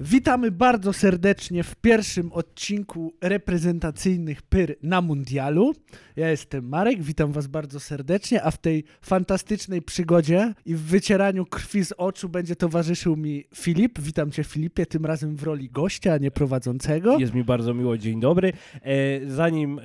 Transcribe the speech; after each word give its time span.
Witamy 0.00 0.50
bardzo 0.50 0.92
serdecznie 0.92 1.62
w 1.64 1.76
pierwszym 1.76 2.32
odcinku 2.32 3.12
reprezentacyjnych 3.20 4.42
Pyr 4.42 4.76
na 4.82 5.00
Mundialu. 5.00 5.74
Ja 6.16 6.30
jestem 6.30 6.68
Marek, 6.68 7.02
witam 7.02 7.32
Was 7.32 7.46
bardzo 7.46 7.80
serdecznie, 7.80 8.42
a 8.42 8.50
w 8.50 8.58
tej 8.58 8.84
fantastycznej 9.02 9.82
przygodzie 9.82 10.54
i 10.66 10.74
w 10.74 10.80
wycieraniu 10.80 11.46
krwi 11.46 11.84
z 11.84 11.92
oczu 11.92 12.28
będzie 12.28 12.56
towarzyszył 12.56 13.16
mi 13.16 13.44
Filip. 13.54 14.00
Witam 14.00 14.30
Cię 14.30 14.44
Filipie, 14.44 14.86
tym 14.86 15.06
razem 15.06 15.36
w 15.36 15.42
roli 15.42 15.70
gościa, 15.70 16.12
a 16.12 16.18
nie 16.18 16.30
prowadzącego. 16.30 17.18
Jest 17.18 17.34
mi 17.34 17.44
bardzo 17.44 17.74
miło, 17.74 17.98
dzień 17.98 18.20
dobry. 18.20 18.52
E, 18.82 19.30
zanim 19.30 19.78
e, 19.78 19.82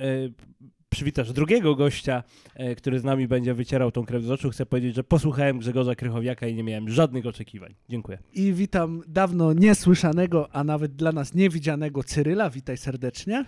przywitasz 0.94 1.32
drugiego 1.32 1.74
gościa, 1.74 2.22
e, 2.54 2.74
który 2.74 2.98
z 2.98 3.04
nami 3.04 3.28
będzie 3.28 3.54
wycierał 3.54 3.90
tą 3.90 4.06
krew 4.06 4.22
z 4.22 4.30
oczu, 4.30 4.50
chcę 4.50 4.66
powiedzieć, 4.66 4.94
że 4.94 5.04
posłuchałem 5.04 5.58
Grzegorza 5.58 5.94
Krychowiaka 5.94 6.46
i 6.46 6.54
nie 6.54 6.64
miałem 6.64 6.88
żadnych 6.88 7.26
oczekiwań. 7.26 7.74
Dziękuję. 7.88 8.18
I 8.32 8.52
witam 8.52 9.02
dawno 9.08 9.52
niesłyszanego, 9.52 10.48
a 10.52 10.64
nawet 10.64 10.96
dla 10.96 11.12
nas 11.12 11.34
niewidzianego 11.34 12.02
Cyryla. 12.02 12.50
Witaj 12.50 12.76
serdecznie. 12.76 13.44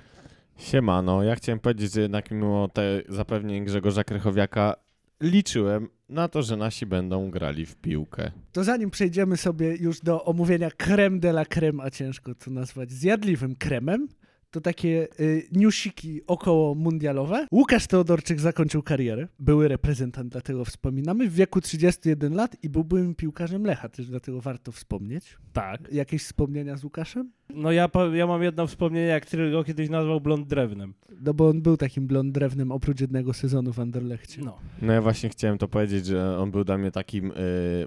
Siemano, 0.56 1.22
ja 1.22 1.34
chciałem 1.34 1.58
powiedzieć, 1.58 1.92
że 1.92 2.00
jednak 2.00 2.30
mimo 2.30 2.68
te 2.68 3.02
zapewnień 3.08 3.64
Grzegorza 3.64 4.04
Krychowiaka 4.04 4.74
liczyłem 5.20 5.88
na 6.08 6.28
to, 6.28 6.42
że 6.42 6.56
nasi 6.56 6.86
będą 6.86 7.30
grali 7.30 7.66
w 7.66 7.76
piłkę. 7.76 8.30
To 8.52 8.64
zanim 8.64 8.90
przejdziemy 8.90 9.36
sobie 9.36 9.76
już 9.76 10.00
do 10.00 10.24
omówienia 10.24 10.70
creme 10.70 11.18
de 11.18 11.30
la 11.30 11.44
creme, 11.44 11.82
a 11.82 11.90
ciężko 11.90 12.34
to 12.34 12.50
nazwać 12.50 12.90
zjadliwym 12.90 13.56
kremem, 13.56 14.08
to 14.50 14.60
takie 14.60 15.08
y, 15.20 15.48
newsiki 15.52 16.20
około 16.26 16.74
mundialowe. 16.74 17.46
Łukasz 17.52 17.86
Teodorczyk 17.86 18.40
zakończył 18.40 18.82
karierę. 18.82 19.28
Były 19.38 19.68
reprezentant, 19.68 20.32
dlatego 20.32 20.64
wspominamy, 20.64 21.28
w 21.28 21.34
wieku 21.34 21.60
31 21.60 22.34
lat 22.34 22.56
i 22.62 22.68
był 22.68 22.84
byłym 22.84 23.14
piłkarzem 23.14 23.64
Lecha, 23.64 23.88
też 23.88 24.06
dlatego 24.06 24.40
warto 24.40 24.72
wspomnieć. 24.72 25.36
Tak. 25.52 25.92
Jakieś 25.92 26.22
wspomnienia 26.22 26.76
z 26.76 26.84
Łukaszem? 26.84 27.30
No 27.54 27.72
ja, 27.72 27.88
ja 28.12 28.26
mam 28.26 28.42
jedno 28.42 28.66
wspomnienie, 28.66 29.06
jak 29.06 29.26
ty 29.26 29.50
go 29.50 29.64
kiedyś 29.64 29.88
nazwał 29.90 30.20
blond 30.20 30.46
drewnem. 30.46 30.94
No 31.20 31.34
bo 31.34 31.48
on 31.48 31.62
był 31.62 31.76
takim 31.76 32.06
blond 32.06 32.32
drewnem 32.32 32.72
oprócz 32.72 33.00
jednego 33.00 33.32
sezonu 33.32 33.72
w 33.72 33.78
Anderlechcie. 33.80 34.42
No. 34.44 34.58
No 34.82 34.92
ja 34.92 35.02
właśnie 35.02 35.28
chciałem 35.28 35.58
to 35.58 35.68
powiedzieć, 35.68 36.06
że 36.06 36.38
on 36.38 36.50
był 36.50 36.64
dla 36.64 36.78
mnie 36.78 36.90
takim 36.90 37.30
y, 37.30 37.34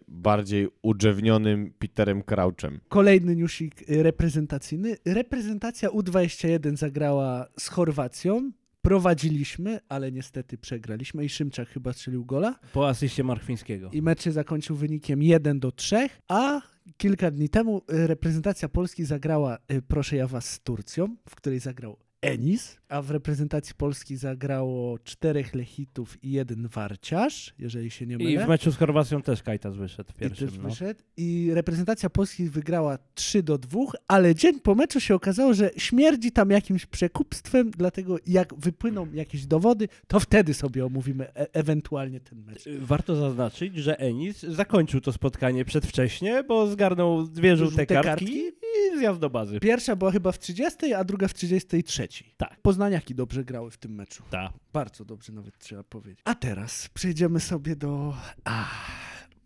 bardziej 0.08 0.68
udrzewnionym 0.82 1.74
Peterem 1.80 2.24
Crouchem. 2.24 2.80
Kolejny 2.90 3.36
newsik 3.36 3.90
y, 3.90 4.04
reprezentacyjny. 4.04 4.96
Reprezentacja 5.06 5.90
U21 5.90 6.76
zagrała 6.76 7.46
z 7.60 7.68
Chorwacją. 7.68 8.52
Prowadziliśmy, 8.82 9.80
ale 9.90 10.12
niestety 10.12 10.58
przegraliśmy 10.58 11.26
i 11.26 11.30
Szymczak 11.30 11.70
chyba 11.70 11.94
strzelił 11.94 12.26
gola. 12.26 12.56
Po 12.74 12.88
asyście 12.88 13.24
Marchwińskiego. 13.24 13.90
I 13.94 14.02
mecz 14.02 14.24
się 14.24 14.32
zakończył 14.32 14.76
wynikiem 14.76 15.24
1 15.24 15.60
do 15.60 15.72
3, 15.72 16.10
a 16.28 16.62
kilka 16.98 17.32
dni 17.32 17.50
temu 17.50 17.82
y, 17.94 18.08
reprezentacja 18.08 18.70
Polski 18.70 19.06
zagrała, 19.06 19.58
y, 19.72 19.82
proszę 19.82 20.16
ja 20.16 20.28
was, 20.28 20.50
z 20.50 20.60
Turcją, 20.60 21.16
w 21.30 21.36
której 21.36 21.60
zagrał 21.60 21.98
Enis, 22.22 22.79
a 22.90 23.02
w 23.02 23.12
reprezentacji 23.12 23.76
Polski 23.78 24.18
zagrało 24.18 25.00
czterech 25.00 25.56
Lechitów 25.56 26.24
i 26.24 26.32
jeden 26.32 26.68
Warciarz, 26.68 27.54
jeżeli 27.60 27.92
się 27.92 28.06
nie 28.06 28.18
mylę. 28.18 28.32
I 28.32 28.38
w 28.38 28.48
meczu 28.48 28.72
z 28.72 28.78
Chorwacją 28.78 29.22
też 29.22 29.44
Kajtas 29.44 29.76
wyszedł 29.76 30.12
w 30.12 30.16
I 30.16 30.20
pierwszym. 30.20 30.48
też 30.48 30.58
no. 30.58 30.70
wyszedł. 30.70 31.00
I 31.18 31.50
reprezentacja 31.54 32.10
Polski 32.10 32.50
wygrała 32.50 32.98
3 33.16 33.44
do 33.44 33.58
2, 33.58 33.80
ale 34.08 34.36
dzień 34.36 34.60
po 34.60 34.76
meczu 34.76 35.00
się 35.00 35.16
okazało, 35.16 35.54
że 35.54 35.72
śmierdzi 35.78 36.32
tam 36.32 36.50
jakimś 36.50 36.86
przekupstwem, 36.86 37.72
dlatego 37.72 38.18
jak 38.28 38.54
wypłyną 38.54 39.08
jakieś 39.14 39.46
dowody, 39.46 39.88
to 40.08 40.20
wtedy 40.20 40.54
sobie 40.54 40.86
omówimy 40.86 41.28
e- 41.36 41.54
ewentualnie 41.54 42.20
ten 42.20 42.44
mecz. 42.44 42.64
Warto 42.80 43.16
zaznaczyć, 43.16 43.76
że 43.76 44.00
Enis 44.00 44.42
zakończył 44.44 45.02
to 45.02 45.12
spotkanie 45.12 45.66
przedwcześnie, 45.66 46.44
bo 46.44 46.68
zgarnął 46.68 47.28
dwie 47.28 47.58
żółte 47.58 47.72
Żółte 47.72 47.86
kartki, 47.86 48.26
kartki? 48.26 48.60
i 48.96 48.98
zjazd 48.98 49.20
do 49.20 49.30
bazy. 49.30 49.60
Pierwsza 49.60 49.96
była 49.96 50.12
chyba 50.12 50.32
w 50.32 50.40
30, 50.40 50.94
a 50.94 51.04
druga 51.04 51.28
w 51.28 51.34
33. 51.34 52.08
Tak. 52.38 52.62
Poznaniaki 52.80 53.16
dobrze 53.16 53.44
grały 53.46 53.72
w 53.72 53.78
tym 53.78 53.96
meczu. 53.96 54.24
Tak. 54.30 54.52
Bardzo 54.74 55.06
dobrze 55.06 55.34
nawet 55.34 55.58
trzeba 55.58 55.84
powiedzieć. 55.84 56.22
A 56.26 56.36
teraz 56.36 56.90
przejdziemy 56.94 57.40
sobie 57.40 57.76
do 57.76 58.14
a, 58.44 58.66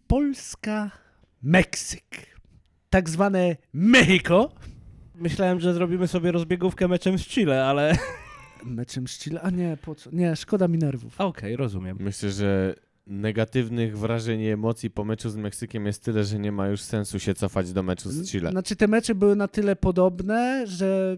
Polska, 0.08 0.92
Meksyk. 1.44 2.04
Tak 2.90 3.10
zwane 3.10 3.56
Mexico. 3.74 4.52
Myślałem, 5.16 5.60
że 5.60 5.74
zrobimy 5.74 6.08
sobie 6.08 6.32
rozbiegówkę 6.32 6.88
meczem 6.88 7.18
z 7.18 7.28
Chile, 7.28 7.66
ale 7.66 7.98
Meczem 8.66 9.08
z 9.08 9.20
Chile? 9.20 9.42
A 9.42 9.50
nie, 9.50 9.78
po 9.82 9.96
co? 9.96 10.10
Nie, 10.12 10.36
szkoda 10.36 10.68
mi 10.68 10.78
nerwów. 10.78 11.22
okej, 11.22 11.56
rozumiem. 11.56 11.98
Myślę, 12.00 12.32
że 12.32 12.76
negatywnych 13.08 13.98
wrażeń 13.98 14.42
i 14.42 14.50
emocji 14.50 14.90
po 14.90 15.06
meczu 15.06 15.30
z 15.30 15.36
Meksykiem 15.36 15.86
jest 15.86 16.04
tyle, 16.04 16.24
że 16.24 16.40
nie 16.40 16.52
ma 16.52 16.68
już 16.68 16.82
sensu 16.82 17.20
się 17.20 17.34
cofać 17.34 17.74
do 17.74 17.84
meczu 17.84 18.12
z 18.12 18.32
Chile. 18.32 18.52
Znaczy 18.52 18.76
te 18.76 18.88
mecze 18.88 19.16
były 19.16 19.36
na 19.36 19.48
tyle 19.48 19.76
podobne, 19.76 20.68
że 20.68 21.18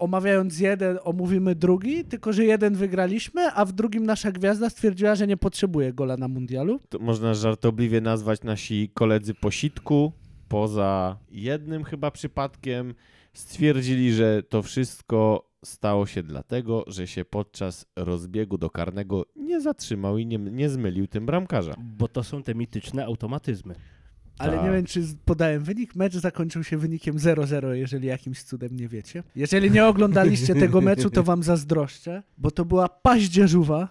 omawiając 0.00 0.60
jeden, 0.60 0.98
omówimy 1.04 1.54
drugi, 1.54 2.04
tylko 2.04 2.32
że 2.32 2.44
jeden 2.44 2.74
wygraliśmy, 2.74 3.52
a 3.52 3.64
w 3.64 3.72
drugim 3.72 4.06
nasza 4.06 4.32
gwiazda 4.32 4.70
stwierdziła, 4.70 5.14
że 5.14 5.26
nie 5.26 5.36
potrzebuje 5.36 5.92
gola 5.92 6.16
na 6.16 6.28
mundialu. 6.28 6.80
To 6.88 6.98
można 6.98 7.34
żartobliwie 7.34 8.00
nazwać 8.00 8.42
nasi 8.42 8.90
koledzy 8.94 9.34
po 9.34 9.50
sitku. 9.50 10.12
Poza 10.48 11.18
jednym 11.30 11.84
chyba 11.84 12.10
przypadkiem 12.10 12.94
stwierdzili, 13.32 14.12
że 14.12 14.42
to 14.42 14.62
wszystko 14.62 15.50
stało 15.64 16.06
się 16.06 16.22
dlatego, 16.22 16.84
że 16.86 17.06
się 17.06 17.24
podczas 17.24 17.86
rozbiegu 17.96 18.58
do 18.58 18.70
karnego 18.70 19.26
nie 19.36 19.60
zatrzymał 19.60 20.18
i 20.18 20.26
nie, 20.26 20.38
nie 20.38 20.68
zmylił 20.68 21.06
tym 21.06 21.26
bramkarza. 21.26 21.74
Bo 21.78 22.08
to 22.08 22.24
są 22.24 22.42
te 22.42 22.54
mityczne 22.54 23.04
automatyzmy. 23.04 23.74
Ale 24.40 24.52
Tak. 24.56 24.64
nie 24.64 24.70
wiem, 24.72 24.84
czy 24.84 25.02
podałem 25.24 25.62
wynik. 25.62 25.94
Mecz 25.96 26.14
zakończył 26.14 26.64
się 26.64 26.76
wynikiem 26.78 27.16
0-0, 27.18 27.70
jeżeli 27.72 28.08
jakimś 28.08 28.42
cudem 28.42 28.76
nie 28.76 28.88
wiecie. 28.88 29.22
Jeżeli 29.36 29.70
nie 29.70 29.86
oglądaliście 29.86 30.54
tego 30.54 30.80
meczu, 30.80 31.10
to 31.10 31.22
wam 31.22 31.42
zazdroszczę, 31.42 32.22
bo 32.38 32.50
to 32.50 32.64
była 32.64 32.88
paździerzowa, 32.88 33.88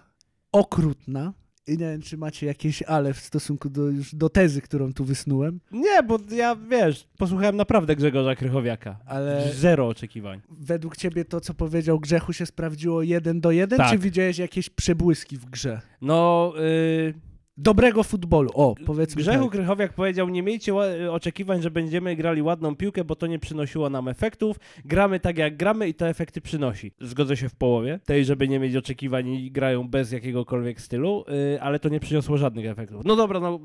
okrutna. 0.52 1.32
I 1.66 1.72
nie 1.72 1.78
wiem, 1.78 2.02
czy 2.02 2.16
macie 2.16 2.46
jakieś 2.46 2.82
ale 2.82 3.14
w 3.14 3.18
stosunku 3.20 3.70
do, 3.70 3.82
już 3.88 4.14
do 4.14 4.28
tezy, 4.28 4.60
którą 4.60 4.92
tu 4.92 5.04
wysnułem, 5.04 5.60
Nie, 5.72 6.02
bo 6.02 6.18
ja, 6.30 6.56
wiesz, 6.70 7.08
posłuchałem 7.18 7.56
naprawdę 7.56 7.96
Grzegorza 7.96 8.34
Krychowiaka. 8.34 8.98
ale 9.06 9.52
Zero 9.54 9.88
oczekiwań. 9.88 10.40
według 10.50 10.96
ciebie 10.96 11.24
to, 11.24 11.40
co 11.40 11.54
powiedział 11.54 12.00
Grzechu, 12.00 12.32
się 12.32 12.46
sprawdziło 12.46 13.02
jeden 13.02 13.40
do 13.40 13.50
jeden, 13.50 13.76
Tak. 13.78 13.90
czy 13.90 13.98
widziałeś 13.98 14.38
jakieś 14.38 14.70
przebłyski 14.70 15.36
w 15.36 15.44
grze? 15.46 15.80
No, 16.02 16.52
yy, 16.56 17.14
Dobrego 17.62 18.02
futbolu, 18.02 18.50
o, 18.54 18.74
powiedzmy 18.86 19.22
Grzechu 19.22 19.44
tak. 19.44 19.52
Krychowiak 19.52 19.92
powiedział, 19.92 20.28
nie 20.28 20.42
miejcie 20.42 20.74
oczekiwań, 21.10 21.62
że 21.62 21.70
będziemy 21.70 22.16
grali 22.16 22.42
ładną 22.42 22.76
piłkę, 22.76 23.04
bo 23.04 23.16
to 23.16 23.26
nie 23.26 23.38
przynosiło 23.38 23.90
nam 23.90 24.08
efektów. 24.08 24.56
Gramy 24.84 25.20
tak 25.20 25.38
jak 25.38 25.56
gramy 25.56 25.88
i 25.88 25.94
te 25.94 26.08
efekty 26.08 26.40
przynosi. 26.40 26.92
Zgodzę 27.00 27.36
się 27.36 27.48
w 27.48 27.54
połowie, 27.54 28.00
tej, 28.04 28.24
żeby 28.24 28.48
nie 28.48 28.58
mieć 28.58 28.76
oczekiwań 28.76 29.28
i 29.28 29.50
grają 29.50 29.88
bez 29.88 30.12
jakiegokolwiek 30.12 30.80
stylu, 30.80 31.24
yy, 31.28 31.62
ale 31.62 31.78
to 31.78 31.88
nie 31.88 32.00
przyniosło 32.00 32.36
żadnych 32.36 32.66
efektów. 32.66 33.04
No 33.04 33.16
dobra, 33.16 33.40
no 33.40 33.60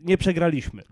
nie 0.00 0.18
przegraliśmy. 0.18 0.82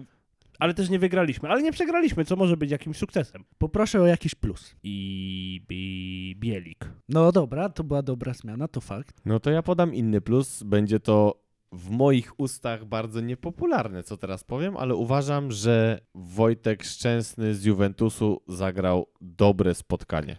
Ale 0.58 0.74
też 0.74 0.90
nie 0.90 0.98
wygraliśmy, 0.98 1.48
ale 1.48 1.62
nie 1.62 1.72
przegraliśmy, 1.72 2.24
co 2.24 2.36
może 2.36 2.56
być 2.56 2.70
jakimś 2.70 2.96
sukcesem. 2.96 3.44
Poproszę 3.58 4.00
o 4.00 4.06
jakiś 4.06 4.34
plus. 4.34 4.76
I, 4.82 5.60
i 5.70 6.36
Bielik. 6.38 6.90
No 7.08 7.32
dobra, 7.32 7.68
to 7.68 7.84
była 7.84 8.02
dobra 8.02 8.34
zmiana, 8.34 8.68
to 8.68 8.80
fakt. 8.80 9.20
No 9.24 9.40
to 9.40 9.50
ja 9.50 9.62
podam 9.62 9.94
inny 9.94 10.20
plus. 10.20 10.62
Będzie 10.62 11.00
to 11.00 11.45
w 11.76 11.90
moich 11.90 12.40
ustach 12.40 12.84
bardzo 12.84 13.20
niepopularne, 13.20 14.02
co 14.02 14.16
teraz 14.16 14.44
powiem, 14.44 14.76
ale 14.76 14.94
uważam, 14.94 15.52
że 15.52 16.00
Wojtek 16.14 16.84
Szczęsny 16.84 17.54
z 17.54 17.64
Juventusu 17.64 18.42
zagrał 18.48 19.06
dobre 19.20 19.74
spotkanie. 19.74 20.36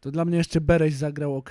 To 0.00 0.10
dla 0.10 0.24
mnie 0.24 0.38
jeszcze 0.38 0.60
Bereś 0.60 0.94
zagrał 0.94 1.36
ok 1.36 1.50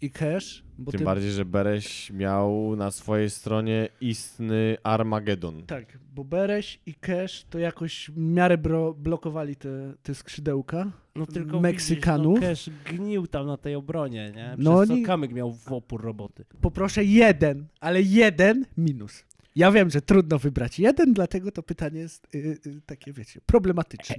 i 0.00 0.10
Cash, 0.10 0.64
bo 0.78 0.90
Tym 0.92 0.98
ty... 0.98 1.04
bardziej, 1.04 1.30
że 1.30 1.44
Bereś 1.44 2.10
miał 2.10 2.76
na 2.76 2.90
swojej 2.90 3.30
stronie 3.30 3.88
istny 4.00 4.76
Armagedon. 4.82 5.62
Tak, 5.66 5.98
bo 6.14 6.24
Bereś 6.24 6.80
i 6.86 6.94
Cash 6.94 7.44
to 7.50 7.58
jakoś 7.58 8.10
w 8.10 8.18
miarę 8.18 8.58
bro... 8.58 8.94
blokowali 8.94 9.56
te, 9.56 9.94
te 10.02 10.14
skrzydełka. 10.14 10.92
No 11.14 11.26
tylko 11.26 11.60
Meksykanów. 11.60 12.40
Widzisz, 12.40 12.66
no, 12.66 12.72
Cash 12.84 12.94
gnił 12.98 13.26
tam 13.26 13.46
na 13.46 13.56
tej 13.56 13.74
obronie, 13.74 14.32
nie? 14.36 14.44
Przez 14.54 14.64
No 14.64 14.72
no, 14.72 14.78
oni- 14.78 15.02
co 15.02 15.06
Kamyk 15.06 15.32
miał 15.32 15.52
w 15.54 15.72
opór 15.72 16.02
roboty. 16.02 16.44
Poproszę 16.60 17.04
jeden, 17.04 17.66
ale 17.80 18.02
jeden 18.02 18.66
minus. 18.76 19.24
Ja 19.56 19.72
wiem, 19.72 19.90
że 19.90 20.02
trudno 20.02 20.38
wybrać 20.38 20.78
jeden, 20.78 21.12
dlatego 21.12 21.52
to 21.52 21.62
pytanie 21.62 22.00
jest 22.00 22.34
y, 22.34 22.38
y, 22.66 22.80
takie, 22.86 23.12
wiecie, 23.12 23.40
problematyczne. 23.46 24.16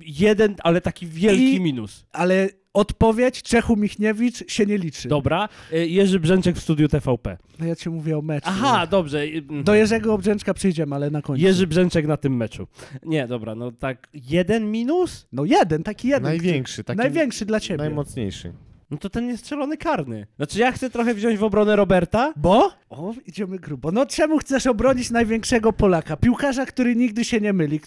Jeden, 0.00 0.56
ale 0.62 0.80
taki 0.80 1.06
wielki 1.06 1.54
I- 1.54 1.60
minus. 1.60 2.06
Ale 2.12 2.48
odpowiedź 2.76 3.42
Czechu 3.42 3.76
Michniewicz 3.76 4.52
się 4.52 4.66
nie 4.66 4.78
liczy. 4.78 5.08
Dobra, 5.08 5.48
y, 5.72 5.88
Jerzy 5.88 6.20
Brzęczek 6.20 6.56
w 6.56 6.60
studiu 6.62 6.88
TVP. 6.88 7.36
No 7.58 7.66
ja 7.66 7.76
ci 7.76 7.90
mówię 7.90 8.18
o 8.18 8.22
meczu. 8.22 8.46
Aha, 8.50 8.86
dobrze. 8.86 9.24
y, 9.24 9.44
mm. 9.48 9.64
Do 9.64 9.74
Jerzego 9.74 10.14
Obrzęczka 10.14 10.54
przyjdziemy, 10.54 10.94
ale 10.94 11.10
na 11.10 11.22
końcu. 11.22 11.42
Jerzy 11.44 11.66
Brzęczek 11.66 12.06
na 12.06 12.16
tym 12.16 12.36
meczu. 12.36 12.66
Nie, 13.02 13.26
dobra, 13.28 13.54
no 13.54 13.72
tak, 13.72 14.08
jeden 14.14 14.70
minus? 14.70 15.26
No 15.32 15.44
jeden, 15.44 15.82
taki 15.82 16.08
jeden. 16.08 16.22
Największy, 16.22 16.84
taki 16.84 16.98
Największy 16.98 17.46
dla 17.46 17.60
ciebie. 17.60 17.78
najmocniejszy. 17.78 18.52
No 18.90 18.96
to 18.96 19.10
ten 19.10 19.26
niestrzelony 19.26 19.76
karny. 19.76 20.26
Znaczy 20.36 20.58
ja 20.58 20.72
chcę 20.72 20.90
trochę 20.90 21.14
wziąć 21.14 21.38
w 21.38 21.44
obronę 21.44 21.76
Roberta. 21.76 22.32
Bo? 22.36 22.70
O, 22.90 23.14
idziemy 23.26 23.58
grubo. 23.58 23.92
No 23.92 24.06
czemu 24.06 24.38
chcesz 24.38 24.66
obronić 24.66 25.10
największego 25.10 25.72
Polaka? 25.72 26.16
Piłkarza, 26.16 26.66
który 26.66 26.96
nigdy 26.96 27.24
się 27.24 27.40
nie 27.40 27.52
myli, 27.52 27.80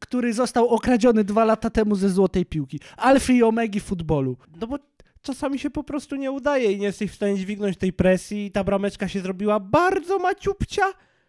który 0.00 0.32
został 0.32 0.68
okradziony 0.68 1.24
dwa 1.24 1.44
lata 1.44 1.70
temu 1.70 1.94
ze 1.94 2.08
złotej 2.08 2.46
piłki. 2.46 2.80
Alfy 2.96 3.32
i 3.34 3.42
omegi 3.42 3.80
futbolu. 3.80 4.36
No 4.60 4.66
bo 4.66 4.78
czasami 5.22 5.58
się 5.58 5.70
po 5.70 5.84
prostu 5.84 6.16
nie 6.16 6.32
udaje 6.32 6.72
i 6.72 6.78
nie 6.78 6.86
jesteś 6.86 7.10
w 7.10 7.14
stanie 7.14 7.36
dźwignąć 7.36 7.76
tej 7.76 7.92
presji 7.92 8.46
i 8.46 8.50
ta 8.50 8.64
brameczka 8.64 9.08
się 9.08 9.20
zrobiła 9.20 9.60
bardzo 9.60 10.18
maciupcia, 10.18 10.82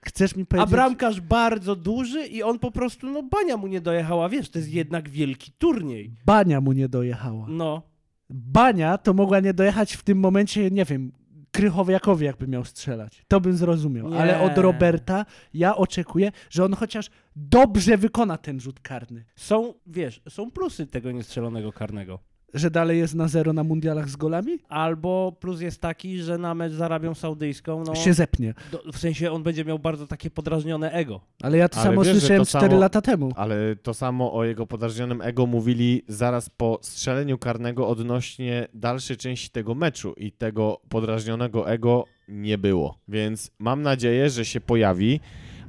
Chcesz 0.07 0.35
mi 0.35 0.43
a 0.43 0.45
powiedzieć... 0.45 0.71
bramkarz 0.71 1.21
bardzo 1.21 1.75
duży 1.75 2.25
i 2.27 2.43
on 2.43 2.59
po 2.59 2.71
prostu, 2.71 3.09
no 3.09 3.23
bania 3.23 3.57
mu 3.57 3.67
nie 3.67 3.81
dojechała, 3.81 4.29
wiesz, 4.29 4.49
to 4.49 4.59
jest 4.59 4.71
jednak 4.71 5.09
wielki 5.09 5.51
turniej. 5.51 6.11
Bania 6.25 6.61
mu 6.61 6.71
nie 6.71 6.89
dojechała. 6.89 7.45
No, 7.49 7.81
Bania 8.29 8.97
to 8.97 9.13
mogła 9.13 9.39
nie 9.39 9.53
dojechać 9.53 9.93
w 9.93 10.03
tym 10.03 10.19
momencie, 10.19 10.71
nie 10.71 10.85
wiem, 10.85 11.11
Krychowiakowi 11.51 12.25
jakby 12.25 12.47
miał 12.47 12.65
strzelać. 12.65 13.25
To 13.27 13.41
bym 13.41 13.57
zrozumiał. 13.57 14.09
Nie. 14.09 14.17
Ale 14.17 14.39
od 14.39 14.57
Roberta 14.57 15.25
ja 15.53 15.75
oczekuję, 15.75 16.31
że 16.49 16.65
on 16.65 16.73
chociaż 16.73 17.09
dobrze 17.35 17.97
wykona 17.97 18.37
ten 18.37 18.59
rzut 18.59 18.79
karny. 18.79 19.25
są, 19.35 19.73
wiesz, 19.87 20.21
są 20.29 20.51
plusy 20.51 20.87
tego 20.87 21.11
niestrzelonego 21.11 21.71
karnego. 21.71 22.19
Że 22.55 22.71
dalej 22.71 22.99
jest 22.99 23.15
na 23.15 23.27
zero 23.27 23.53
na 23.53 23.63
mundialach 23.63 24.09
z 24.09 24.15
golami? 24.15 24.59
Albo 24.69 25.35
plus 25.39 25.61
jest 25.61 25.81
taki, 25.81 26.17
że 26.21 26.37
na 26.37 26.55
mecz 26.55 26.73
z 26.73 26.81
Arabią 26.81 27.13
Saudyjską, 27.13 27.83
no, 27.83 27.95
Się 27.95 28.13
zepnie. 28.13 28.53
do, 28.71 28.83
w 28.93 28.97
sensie 28.97 29.31
on 29.31 29.43
będzie 29.43 29.65
miał 29.65 29.79
bardzo 29.79 30.07
takie 30.07 30.29
podrażnione 30.29 30.91
ego. 30.91 31.21
Ale 31.43 31.57
ja 31.57 31.69
to 31.69 31.77
Ale 31.79 31.89
samo 31.89 32.01
wiesz, 32.01 32.13
że 32.13 32.19
słyszałem 32.19 32.41
to 32.41 32.45
4 32.49 32.67
samo- 32.67 32.79
lata 32.79 33.01
temu. 33.01 33.31
Ale 33.35 33.75
to 33.83 33.93
samo 33.93 34.33
o 34.33 34.43
jego 34.43 34.67
podrażnionym 34.67 35.21
ego 35.21 35.45
mówili 35.45 36.01
zaraz 36.07 36.49
po 36.49 36.79
strzeleniu 36.81 37.37
karnego 37.37 37.87
odnośnie 37.87 38.67
dalszej 38.73 39.17
części 39.17 39.49
tego 39.49 39.75
meczu 39.75 40.13
i 40.17 40.31
tego 40.31 40.81
podrażnionego 40.89 41.69
ego 41.69 42.05
nie 42.27 42.57
było. 42.57 42.97
Więc 43.07 43.51
mam 43.59 43.81
nadzieję, 43.81 44.29
że 44.29 44.45
się 44.45 44.61
pojawi, 44.61 45.19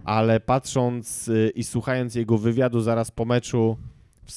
ale 0.04 0.40
patrząc 0.40 1.28
y, 1.28 1.52
i 1.54 1.64
słuchając 1.64 2.14
jego 2.14 2.38
wywiadu 2.38 2.80
zaraz 2.80 3.10
po 3.10 3.24
meczu 3.24 3.76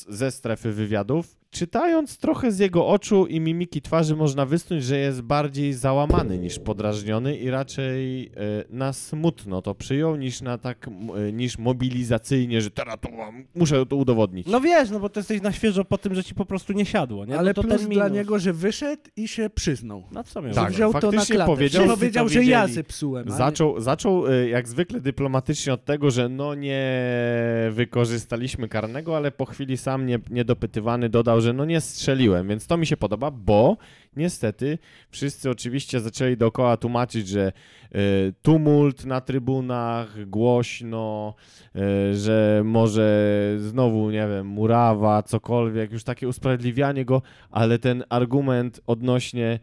ze 0.10 0.32
strefy 0.32 0.72
wywiadów, 0.72 1.39
czytając 1.52 2.18
trochę 2.18 2.52
z 2.52 2.60
jego 2.60 2.88
oczu 2.88 3.26
i 3.26 3.40
mimiki 3.40 3.82
twarzy 3.82 4.16
można 4.16 4.46
wysnuć, 4.46 4.84
że 4.84 4.98
jest 4.98 5.22
bardziej 5.22 5.74
załamany 5.74 6.38
niż 6.38 6.60
podrażniony 6.60 7.38
i 7.38 7.50
raczej 7.50 8.26
y, 8.28 8.32
na 8.70 8.94
smutno 8.94 9.62
to 9.62 9.76
przyjął 9.76 10.16
niż 10.16 10.42
na 10.42 10.58
tak 10.58 10.88
y, 11.28 11.34
niż 11.34 11.58
mobilizacyjnie, 11.58 12.62
że 12.62 12.72
teraz 12.72 12.96
to 13.02 13.12
mam, 13.12 13.44
muszę 13.56 13.86
to 13.86 13.96
udowodnić. 13.96 14.48
No 14.48 14.62
wiesz, 14.62 14.90
no 14.90 15.00
bo 15.00 15.10
ty 15.10 15.20
jesteś 15.20 15.42
na 15.42 15.52
świeżo 15.52 15.86
po 15.86 15.98
tym, 15.98 16.16
że 16.16 16.24
ci 16.24 16.36
po 16.36 16.46
prostu 16.46 16.74
nie 16.74 16.86
siadło, 16.86 17.26
nie? 17.26 17.38
Ale 17.40 17.50
no 17.50 17.54
to 17.54 17.62
plus 17.64 17.82
ten 17.82 17.90
dla 17.90 18.04
minus. 18.04 18.18
niego, 18.18 18.40
że 18.40 18.54
wyszedł 18.54 19.02
i 19.16 19.28
się 19.28 19.50
przyznał. 19.50 20.04
No 20.12 20.24
co 20.24 20.42
miał? 20.42 20.54
Tak, 20.54 20.72
wziął 20.72 20.94
to 20.94 20.98
na 20.98 21.02
faktycznie 21.02 21.36
klatę. 21.36 21.52
powiedział- 21.52 21.82
Wszyscy 21.84 22.00
powiedział, 22.00 22.26
to 22.26 22.34
że 22.34 22.44
ja 22.44 22.68
zepsułem. 22.68 23.28
a 23.28 23.32
nie- 23.32 23.38
Zaczął, 23.38 23.80
zaczął 23.82 24.28
y, 24.28 24.50
jak 24.50 24.68
zwykle 24.68 25.02
dyplomatycznie 25.02 25.74
od 25.74 25.86
tego, 25.86 26.12
że 26.12 26.30
no 26.30 26.56
nie 26.56 26.80
wykorzystaliśmy 27.72 28.68
karnego, 28.68 29.18
ale 29.18 29.32
po 29.32 29.46
chwili 29.46 29.78
sam 29.78 30.06
nie, 30.06 30.20
niedopytywany 30.30 31.10
dodał, 31.10 31.39
że 31.42 31.54
no 31.54 31.66
nie 31.66 31.82
strzeliłem, 31.82 32.48
więc 32.48 32.68
to 32.68 32.78
mi 32.78 32.86
się 32.86 32.98
podoba, 32.98 33.32
bo 33.32 33.78
niestety 34.16 34.78
wszyscy 35.10 35.50
oczywiście 35.50 36.00
zaczęli 36.00 36.38
dookoła 36.38 36.78
tłumaczyć, 36.78 37.28
że 37.28 37.52
y, 37.96 38.34
tumult 38.42 39.06
na 39.06 39.22
trybunach, 39.22 40.26
głośno, 40.26 41.34
y, 41.76 42.16
że 42.18 42.62
może 42.66 43.30
znowu, 43.58 44.12
nie 44.12 44.28
wiem, 44.28 44.48
murawa, 44.48 45.24
cokolwiek, 45.24 45.92
już 45.92 46.04
takie 46.04 46.28
usprawiedliwianie 46.28 47.06
go, 47.06 47.22
ale 47.52 47.80
ten 47.80 48.04
argument 48.10 48.82
odnośnie 48.88 49.60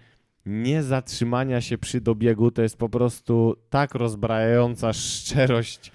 nie 0.47 0.83
zatrzymania 0.83 1.61
się 1.61 1.79
przy 1.79 2.01
dobiegu 2.01 2.51
to 2.51 2.63
jest 2.63 2.77
po 2.77 2.89
prostu 2.89 3.57
tak 3.71 3.95
rozbrajająca 3.95 4.93
szczerość 4.93 5.93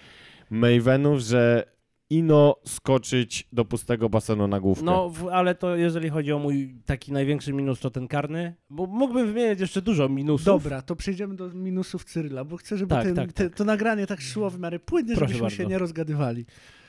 Mavenów, 0.49 1.19
że 1.19 1.70
ino 2.11 2.55
skoczyć 2.65 3.47
do 3.53 3.65
pustego 3.65 4.09
basenu 4.09 4.47
na 4.47 4.59
główkę. 4.59 4.85
No, 4.85 5.09
w, 5.09 5.27
ale 5.27 5.55
to 5.55 5.75
jeżeli 5.75 6.09
chodzi 6.09 6.31
o 6.33 6.39
mój 6.39 6.75
taki 6.85 7.11
największy 7.11 7.53
minus, 7.53 7.79
to 7.79 7.91
ten 7.91 8.07
karny, 8.07 8.55
bo 8.69 8.85
mógłbym 8.87 9.27
wymieniać 9.27 9.59
jeszcze 9.59 9.81
dużo 9.81 10.09
minusów. 10.09 10.45
Dobra, 10.45 10.81
to 10.81 10.95
przejdziemy 10.95 11.35
do 11.35 11.49
minusów 11.49 12.05
Cyryla, 12.05 12.43
bo 12.45 12.57
chcę, 12.57 12.77
żeby 12.77 12.89
Tak, 12.89 13.03
ten, 13.03 13.15
tak, 13.15 13.33
te, 13.33 13.49
tak. 13.49 13.57
to 13.57 13.63
nagranie 13.63 14.07
tak 14.07 14.21
szło 14.21 14.49
w 14.49 14.59
miarę 14.59 14.79
płynnie, 14.79 15.15
Proszę 15.15 15.33
żebyśmy 15.33 15.49
się 15.51 15.57
bardzo. 15.57 15.69
nie 15.69 15.77
rozgadywali. 15.77 16.45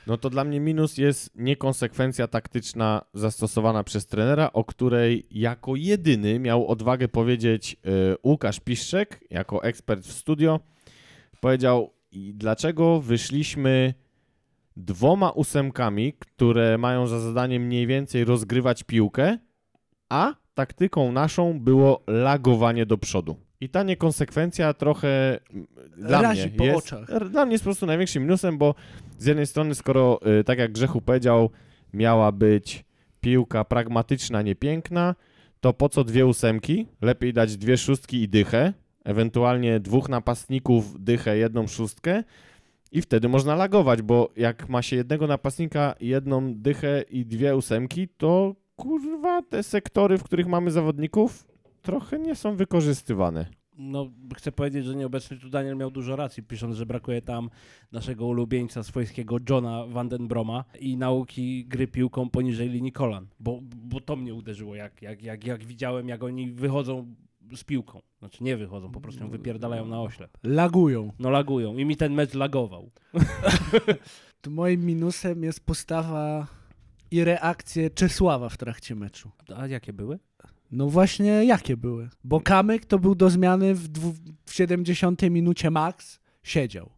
No 0.07 0.17
to 0.17 0.29
dla 0.29 0.43
mnie 0.43 0.59
minus 0.59 0.97
jest 0.97 1.29
niekonsekwencja 1.35 2.27
taktyczna 2.27 3.01
zastosowana 3.13 3.83
przez 3.83 4.05
trenera, 4.05 4.53
o 4.53 4.63
której 4.63 5.27
jako 5.31 5.75
jedyny 5.75 6.39
miał 6.39 6.67
odwagę 6.67 7.07
powiedzieć 7.07 7.73
y, 8.13 8.15
Łukasz 8.23 8.59
Piszczek, 8.59 9.23
jako 9.29 9.63
ekspert 9.63 10.05
w 10.05 10.11
studio. 10.11 10.59
Powiedział, 11.41 11.93
"I 12.11 12.33
dlaczego 12.33 13.01
wyszliśmy 13.01 13.93
dwoma 14.77 15.29
ósemkami, 15.29 16.13
które 16.13 16.77
mają 16.77 17.07
za 17.07 17.19
zadanie 17.19 17.59
mniej 17.59 17.87
więcej 17.87 18.25
rozgrywać 18.25 18.83
piłkę, 18.83 19.37
a 20.09 20.33
taktyką 20.53 21.11
naszą 21.11 21.59
było 21.59 22.03
lagowanie 22.07 22.85
do 22.85 22.97
przodu. 22.97 23.35
I 23.61 23.69
ta 23.69 23.83
niekonsekwencja 23.83 24.73
trochę 24.73 25.39
mm, 25.53 25.67
dla 25.97 26.21
Razi 26.21 26.47
mnie 26.47 26.57
po 26.57 26.63
jest, 26.63 26.77
oczach. 26.77 27.29
Dla 27.29 27.45
mnie 27.45 27.53
jest 27.53 27.63
po 27.63 27.67
prostu 27.67 27.85
największym 27.85 28.23
minusem, 28.23 28.57
bo 28.57 28.75
z 29.17 29.25
jednej 29.25 29.47
strony, 29.47 29.75
skoro 29.75 30.19
y, 30.39 30.43
tak 30.43 30.59
jak 30.59 30.71
Grzechu 30.71 31.01
powiedział, 31.01 31.49
miała 31.93 32.31
być 32.31 32.85
piłka 33.21 33.63
pragmatyczna, 33.63 34.41
niepiękna, 34.41 35.15
to 35.61 35.73
po 35.73 35.89
co 35.89 36.03
dwie 36.03 36.25
ósemki? 36.25 36.87
Lepiej 37.01 37.33
dać 37.33 37.57
dwie 37.57 37.77
szóstki 37.77 38.21
i 38.21 38.29
dychę, 38.29 38.73
ewentualnie 39.03 39.79
dwóch 39.79 40.09
napastników, 40.09 41.03
dychę, 41.03 41.37
jedną 41.37 41.67
szóstkę 41.67 42.23
i 42.93 43.01
wtedy 43.01 43.29
można 43.29 43.55
lagować, 43.55 44.01
bo 44.01 44.29
jak 44.37 44.69
ma 44.69 44.81
się 44.81 44.95
jednego 44.95 45.27
napastnika, 45.27 45.95
jedną 45.99 46.53
dychę 46.55 47.03
i 47.09 47.25
dwie 47.25 47.55
ósemki, 47.55 48.07
to 48.07 48.55
kurwa 48.75 49.41
te 49.41 49.63
sektory, 49.63 50.17
w 50.17 50.23
których 50.23 50.47
mamy 50.47 50.71
zawodników, 50.71 51.47
trochę 51.81 52.19
nie 52.19 52.35
są 52.35 52.55
wykorzystywane. 52.55 53.45
No, 53.77 54.11
chcę 54.35 54.51
powiedzieć, 54.51 54.85
że 54.85 54.95
nieobecny 54.95 55.37
tu 55.37 55.49
Daniel 55.49 55.77
miał 55.77 55.91
dużo 55.91 56.15
racji, 56.15 56.43
pisząc, 56.43 56.75
że 56.75 56.85
brakuje 56.85 57.21
tam 57.21 57.49
naszego 57.91 58.25
ulubieńca 58.25 58.83
swojskiego 58.83 59.37
Johna 59.49 59.85
Vandenbroma 59.87 60.63
i 60.79 60.97
nauki 60.97 61.65
gry 61.65 61.87
piłką 61.87 62.29
poniżej 62.29 62.69
linii 62.69 62.91
kolan, 62.91 63.27
bo, 63.39 63.59
bo 63.61 64.01
to 64.01 64.15
mnie 64.15 64.33
uderzyło, 64.33 64.75
jak, 64.75 65.01
jak, 65.01 65.23
jak, 65.23 65.45
jak 65.45 65.63
widziałem, 65.63 66.07
jak 66.07 66.23
oni 66.23 66.51
wychodzą 66.51 67.15
z 67.55 67.63
piłką. 67.63 68.01
Znaczy 68.19 68.43
nie 68.43 68.57
wychodzą, 68.57 68.91
po 68.91 69.01
prostu 69.01 69.23
ją 69.23 69.29
wypierdalają 69.29 69.85
na 69.85 70.01
oślep. 70.01 70.37
Lagują. 70.43 71.11
No 71.19 71.29
lagują 71.29 71.77
i 71.77 71.85
mi 71.85 71.97
ten 71.97 72.13
mecz 72.13 72.33
lagował. 72.33 72.91
To 74.41 74.49
moim 74.49 74.85
minusem 74.85 75.43
jest 75.43 75.65
postawa 75.65 76.47
i 77.11 77.23
reakcje 77.23 77.89
Czesława 77.89 78.49
w 78.49 78.57
trakcie 78.57 78.95
meczu. 78.95 79.31
A 79.55 79.67
jakie 79.67 79.93
były? 79.93 80.19
No 80.71 80.89
właśnie, 80.89 81.45
jakie 81.45 81.77
były? 81.77 82.09
Bo 82.23 82.41
Kamyk 82.41 82.85
to 82.85 82.99
był 82.99 83.15
do 83.15 83.29
zmiany 83.29 83.75
w, 83.75 83.87
dwu, 83.87 84.13
w 84.45 84.53
70 84.53 85.21
minucie 85.21 85.71
max, 85.71 86.19
siedział. 86.43 86.89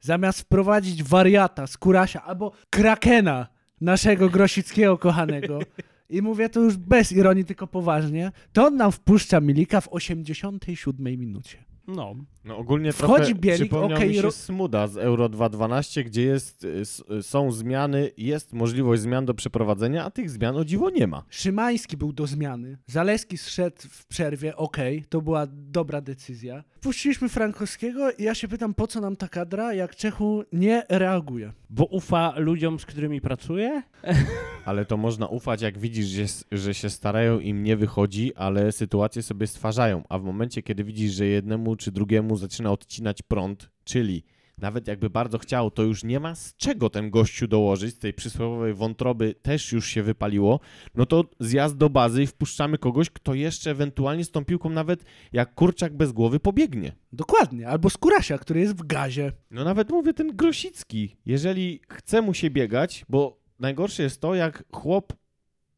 Zamiast 0.00 0.40
wprowadzić 0.40 1.02
wariata 1.02 1.66
z 1.66 1.78
Kurasia 1.78 2.22
albo 2.22 2.52
Krakena, 2.70 3.46
naszego 3.80 4.28
Grosickiego 4.28 4.98
kochanego, 4.98 5.58
i 6.10 6.22
mówię 6.22 6.48
to 6.48 6.60
już 6.60 6.76
bez 6.76 7.12
ironii, 7.12 7.44
tylko 7.44 7.66
poważnie, 7.66 8.32
to 8.52 8.66
on 8.66 8.76
nam 8.76 8.92
wpuszcza 8.92 9.40
Milika 9.40 9.80
w 9.80 9.88
87 9.90 11.04
minucie. 11.04 11.73
No, 11.86 12.14
No 12.44 12.56
ogólnie 12.56 12.92
Wchodzi 12.92 13.14
trochę 13.24 13.34
Bielik, 13.34 13.60
przypomniał 13.60 13.96
okej, 13.98 14.08
mi 14.08 14.14
się 14.14 14.22
ro- 14.22 14.32
Smuda 14.32 14.86
z 14.88 14.96
Euro 14.96 15.28
2012, 15.28 16.04
gdzie 16.04 16.22
jest, 16.22 16.64
y, 16.64 16.82
y, 17.18 17.22
są 17.22 17.52
zmiany, 17.52 18.10
jest 18.16 18.52
możliwość 18.52 19.02
zmian 19.02 19.24
do 19.26 19.34
przeprowadzenia, 19.34 20.04
a 20.04 20.10
tych 20.10 20.30
zmian 20.30 20.56
o 20.56 20.64
dziwo 20.64 20.90
nie 20.90 21.06
ma. 21.06 21.24
Szymański 21.30 21.96
był 21.96 22.12
do 22.12 22.26
zmiany, 22.26 22.78
Zaleski 22.86 23.38
zszedł 23.38 23.76
w 23.90 24.06
przerwie, 24.06 24.56
okej, 24.56 25.04
to 25.08 25.20
była 25.22 25.46
dobra 25.50 26.00
decyzja. 26.00 26.64
Puściliśmy 26.80 27.28
Frankowskiego 27.28 28.10
i 28.12 28.22
ja 28.22 28.34
się 28.34 28.48
pytam, 28.48 28.74
po 28.74 28.86
co 28.86 29.00
nam 29.00 29.16
ta 29.16 29.28
kadra, 29.28 29.74
jak 29.74 29.96
Czechu 29.96 30.44
nie 30.52 30.82
reaguje. 30.88 31.52
bo 31.70 31.84
ufa 31.84 32.34
ludziom, 32.36 32.78
z 32.78 32.86
którymi 32.86 33.20
pracuje? 33.20 33.82
Ale 34.64 34.84
to 34.84 34.96
można 34.96 35.26
ufać, 35.26 35.62
jak 35.62 35.78
widzisz, 35.78 36.06
że, 36.06 36.24
że 36.52 36.74
się 36.74 36.90
starają, 36.90 37.38
im 37.40 37.62
nie 37.62 37.76
wychodzi, 37.76 38.34
ale 38.34 38.72
sytuacje 38.72 39.22
sobie 39.22 39.46
stwarzają. 39.46 40.02
A 40.08 40.18
w 40.18 40.22
momencie, 40.24 40.62
kiedy 40.62 40.84
widzisz, 40.84 41.12
że 41.12 41.26
jednemu 41.26 41.73
czy 41.76 41.92
drugiemu 41.92 42.36
zaczyna 42.36 42.72
odcinać 42.72 43.22
prąd, 43.22 43.70
czyli 43.84 44.24
nawet 44.58 44.88
jakby 44.88 45.10
bardzo 45.10 45.38
chciał, 45.38 45.70
to 45.70 45.82
już 45.82 46.04
nie 46.04 46.20
ma 46.20 46.34
z 46.34 46.56
czego 46.56 46.90
ten 46.90 47.10
gościu 47.10 47.48
dołożyć, 47.48 47.94
z 47.94 47.98
tej 47.98 48.14
przysłowiowej 48.14 48.74
wątroby 48.74 49.34
też 49.42 49.72
już 49.72 49.88
się 49.88 50.02
wypaliło, 50.02 50.60
no 50.94 51.06
to 51.06 51.24
zjazd 51.40 51.76
do 51.76 51.90
bazy 51.90 52.22
i 52.22 52.26
wpuszczamy 52.26 52.78
kogoś, 52.78 53.10
kto 53.10 53.34
jeszcze 53.34 53.70
ewentualnie 53.70 54.24
z 54.24 54.30
tą 54.30 54.44
piłką 54.44 54.70
nawet 54.70 55.04
jak 55.32 55.54
kurczak 55.54 55.96
bez 55.96 56.12
głowy 56.12 56.40
pobiegnie. 56.40 56.92
Dokładnie, 57.12 57.68
albo 57.68 57.90
z 57.90 57.96
Kurasia, 57.96 58.38
który 58.38 58.60
jest 58.60 58.76
w 58.76 58.86
gazie. 58.86 59.32
No 59.50 59.64
nawet 59.64 59.90
mówię 59.90 60.14
ten 60.14 60.36
Grosicki, 60.36 61.16
jeżeli 61.26 61.80
chce 61.88 62.22
mu 62.22 62.34
się 62.34 62.50
biegać, 62.50 63.04
bo 63.08 63.40
najgorsze 63.58 64.02
jest 64.02 64.20
to, 64.20 64.34
jak 64.34 64.64
chłop 64.72 65.12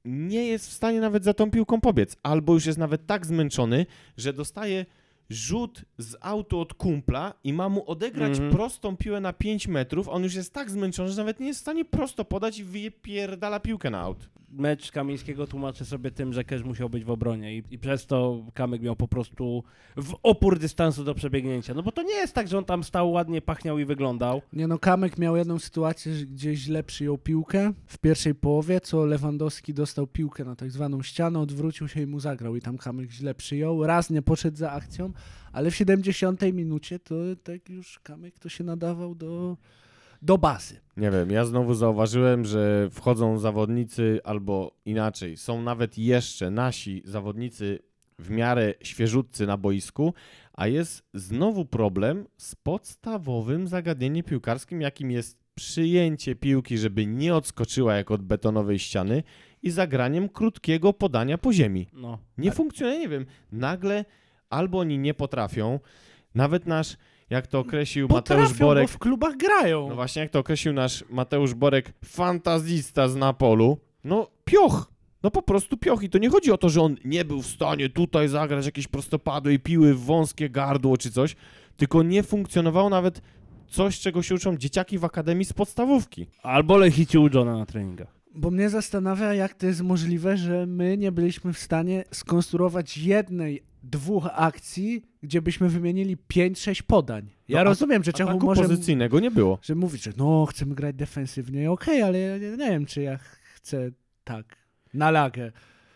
nie 0.04 0.46
jest 0.46 0.68
w 0.68 0.72
stanie 0.72 1.00
nawet 1.00 1.24
za 1.24 1.34
tą 1.34 1.50
piłką 1.50 1.80
pobiec, 1.80 2.16
albo 2.22 2.54
już 2.54 2.66
jest 2.66 2.78
nawet 2.78 3.06
tak 3.06 3.26
zmęczony, 3.26 3.86
że 4.16 4.32
dostaje 4.32 4.86
rzut 5.30 5.84
z 5.98 6.16
autu 6.20 6.60
od 6.60 6.74
kumpla 6.74 7.34
i 7.44 7.52
ma 7.52 7.68
mu 7.68 7.90
odegrać 7.90 8.32
Mhm. 8.32 8.50
prostą 8.50 8.96
piłę 8.96 9.20
na 9.20 9.32
5 9.32 9.68
metrów, 9.68 10.08
on 10.08 10.22
już 10.22 10.34
jest 10.34 10.52
tak 10.52 10.70
zmęczony, 10.70 11.08
że 11.10 11.16
nawet 11.16 11.40
nie 11.40 11.46
jest 11.46 11.58
w 11.58 11.62
stanie 11.62 11.84
prosto 11.84 12.24
podać 12.24 12.58
i 12.58 12.64
wypierdala 12.64 13.60
piłkę 13.60 13.90
na 13.90 14.00
aut. 14.00 14.28
Mecz 14.48 14.92
Kamińskiego 14.92 15.46
tłumaczę 15.46 15.84
sobie 15.84 16.10
tym, 16.10 16.32
że 16.32 16.44
Kesz 16.44 16.62
musiał 16.62 16.90
być 16.90 17.04
w 17.04 17.10
obronie 17.10 17.56
i, 17.56 17.62
i 17.70 17.78
przez 17.78 18.06
to 18.06 18.44
Kamyk 18.54 18.82
miał 18.82 18.96
po 18.96 19.08
prostu 19.08 19.64
w 19.96 20.14
opór 20.22 20.58
dystansu 20.58 21.04
do 21.04 21.14
przebiegnięcia. 21.14 21.74
No 21.74 21.82
bo 21.82 21.92
to 21.92 22.02
nie 22.02 22.14
jest 22.14 22.34
tak, 22.34 22.48
że 22.48 22.58
on 22.58 22.64
tam 22.64 22.84
stał 22.84 23.10
ładnie, 23.10 23.42
pachniał 23.42 23.78
i 23.78 23.84
wyglądał. 23.84 24.42
Nie 24.52 24.66
no, 24.66 24.78
Kamek 24.78 25.18
miał 25.18 25.36
jedną 25.36 25.58
sytuację, 25.58 26.12
gdzie 26.12 26.54
źle 26.54 26.82
przyjął 26.82 27.18
piłkę 27.18 27.72
w 27.86 27.98
pierwszej 27.98 28.34
połowie, 28.34 28.80
co 28.80 29.06
Lewandowski 29.06 29.74
dostał 29.74 30.06
piłkę 30.06 30.44
na 30.44 30.56
tak 30.56 30.70
zwaną 30.70 31.02
ścianę, 31.02 31.40
odwrócił 31.40 31.88
się 31.88 32.02
i 32.02 32.06
mu 32.06 32.20
zagrał 32.20 32.56
i 32.56 32.60
tam 32.60 32.78
Kamek 32.78 33.10
źle 33.10 33.34
przyjął. 33.34 33.86
Raz 33.86 34.10
nie 34.10 34.22
poszedł 34.22 34.56
za 34.56 34.72
akcją, 34.72 35.12
ale 35.52 35.70
w 35.70 35.76
70 35.76 36.42
minucie 36.42 36.98
to 36.98 37.14
tak 37.42 37.68
już 37.68 37.98
Kamek 37.98 38.38
to 38.38 38.48
się 38.48 38.64
nadawał 38.64 39.14
do, 39.14 39.56
do 40.22 40.38
bazy. 40.38 40.80
Nie 40.96 41.10
wiem, 41.10 41.30
ja 41.30 41.44
znowu 41.44 41.74
zauważyłem, 41.74 42.44
że 42.44 42.88
wchodzą 42.90 43.38
zawodnicy 43.38 44.20
albo 44.24 44.76
inaczej, 44.84 45.36
są 45.36 45.62
nawet 45.62 45.98
jeszcze 45.98 46.50
nasi 46.50 47.02
zawodnicy 47.04 47.78
w 48.18 48.30
miarę 48.30 48.74
świeżutcy 48.82 49.46
na 49.46 49.56
boisku, 49.56 50.14
a 50.52 50.66
jest 50.66 51.04
znowu 51.14 51.64
problem 51.64 52.26
z 52.36 52.54
podstawowym 52.54 53.68
zagadnieniem 53.68 54.24
piłkarskim, 54.24 54.80
jakim 54.80 55.10
jest 55.10 55.38
przyjęcie 55.54 56.34
piłki, 56.34 56.78
żeby 56.78 57.06
nie 57.06 57.34
odskoczyła 57.34 57.94
jak 57.94 58.10
od 58.10 58.22
betonowej 58.22 58.78
ściany 58.78 59.22
i 59.62 59.70
zagraniem 59.70 60.28
krótkiego 60.28 60.92
podania 60.92 61.38
po 61.38 61.52
ziemi. 61.52 61.86
No. 61.92 62.18
Nie 62.38 62.52
funkcjonuje, 62.52 62.98
nie 62.98 63.08
wiem, 63.08 63.26
nagle 63.52 64.04
albo 64.50 64.78
oni 64.78 64.98
nie 64.98 65.14
potrafią, 65.14 65.80
nawet 66.34 66.66
nasz, 66.66 66.96
jak 67.30 67.46
to 67.46 67.58
określił 67.58 68.08
Mateusz 68.08 68.40
Potrafią, 68.42 68.66
Borek, 68.66 68.84
bo 68.84 68.88
w 68.88 68.98
klubach 68.98 69.36
grają. 69.36 69.88
no 69.88 69.94
właśnie, 69.94 70.22
jak 70.22 70.30
to 70.30 70.38
określił 70.38 70.74
nasz 70.74 71.04
Mateusz 71.10 71.54
Borek, 71.54 71.92
fantazista 72.04 73.08
z 73.08 73.16
Napolu, 73.16 73.78
no 74.04 74.26
pioch. 74.44 74.92
No 75.22 75.30
po 75.30 75.42
prostu 75.42 75.76
pioch. 75.76 76.02
I 76.02 76.10
to 76.10 76.18
nie 76.18 76.30
chodzi 76.30 76.52
o 76.52 76.58
to, 76.58 76.68
że 76.68 76.82
on 76.82 76.96
nie 77.04 77.24
był 77.24 77.42
w 77.42 77.46
stanie 77.46 77.88
tutaj 77.88 78.28
zagrać 78.28 78.66
jakieś 78.66 78.88
prostopadłe 78.88 79.54
i 79.54 79.58
piły 79.58 79.94
w 79.94 80.00
wąskie 80.04 80.50
gardło 80.50 80.96
czy 80.96 81.10
coś, 81.10 81.36
tylko 81.76 82.02
nie 82.02 82.22
funkcjonowało 82.22 82.88
nawet 82.90 83.20
coś, 83.68 84.00
czego 84.00 84.22
się 84.22 84.34
uczą 84.34 84.56
dzieciaki 84.56 84.98
w 84.98 85.04
akademii 85.04 85.44
z 85.44 85.52
podstawówki. 85.52 86.26
Albo 86.42 86.76
Lechici 86.76 87.18
u 87.18 87.28
Johna 87.34 87.58
na 87.58 87.66
treningach. 87.66 88.15
Bo 88.36 88.50
mnie 88.50 88.70
zastanawia, 88.70 89.34
jak 89.34 89.54
to 89.54 89.66
jest 89.66 89.80
możliwe, 89.82 90.36
że 90.36 90.66
my 90.66 90.96
nie 90.96 91.12
byliśmy 91.12 91.52
w 91.52 91.58
stanie 91.58 92.04
skonstruować 92.10 92.98
jednej, 92.98 93.62
dwóch 93.82 94.28
akcji, 94.32 95.02
gdzie 95.22 95.42
byśmy 95.42 95.68
wymienili 95.68 96.16
5-6 96.34 96.82
podań. 96.82 97.28
Ja 97.48 97.58
No, 97.58 97.64
rozumiem, 97.64 98.04
że 98.04 98.12
Czechu 98.12 98.30
Ataku 98.30 98.46
może... 98.46 98.62
pozycyjnego 98.62 99.20
nie 99.20 99.30
było. 99.30 99.58
że 99.62 99.74
mówić, 99.74 100.02
że 100.02 100.12
no, 100.16 100.46
chcemy 100.46 100.74
grać 100.74 100.96
defensywnie, 100.96 101.70
okej, 101.70 102.02
ale 102.02 102.18
ja 102.18 102.38
nie, 102.38 102.50
nie 102.50 102.56
wiem, 102.70 102.86
czy 102.86 103.02
ja 103.02 103.18
chcę 103.54 103.90
tak, 104.24 104.56
na 104.94 105.10
lagę. 105.10 105.52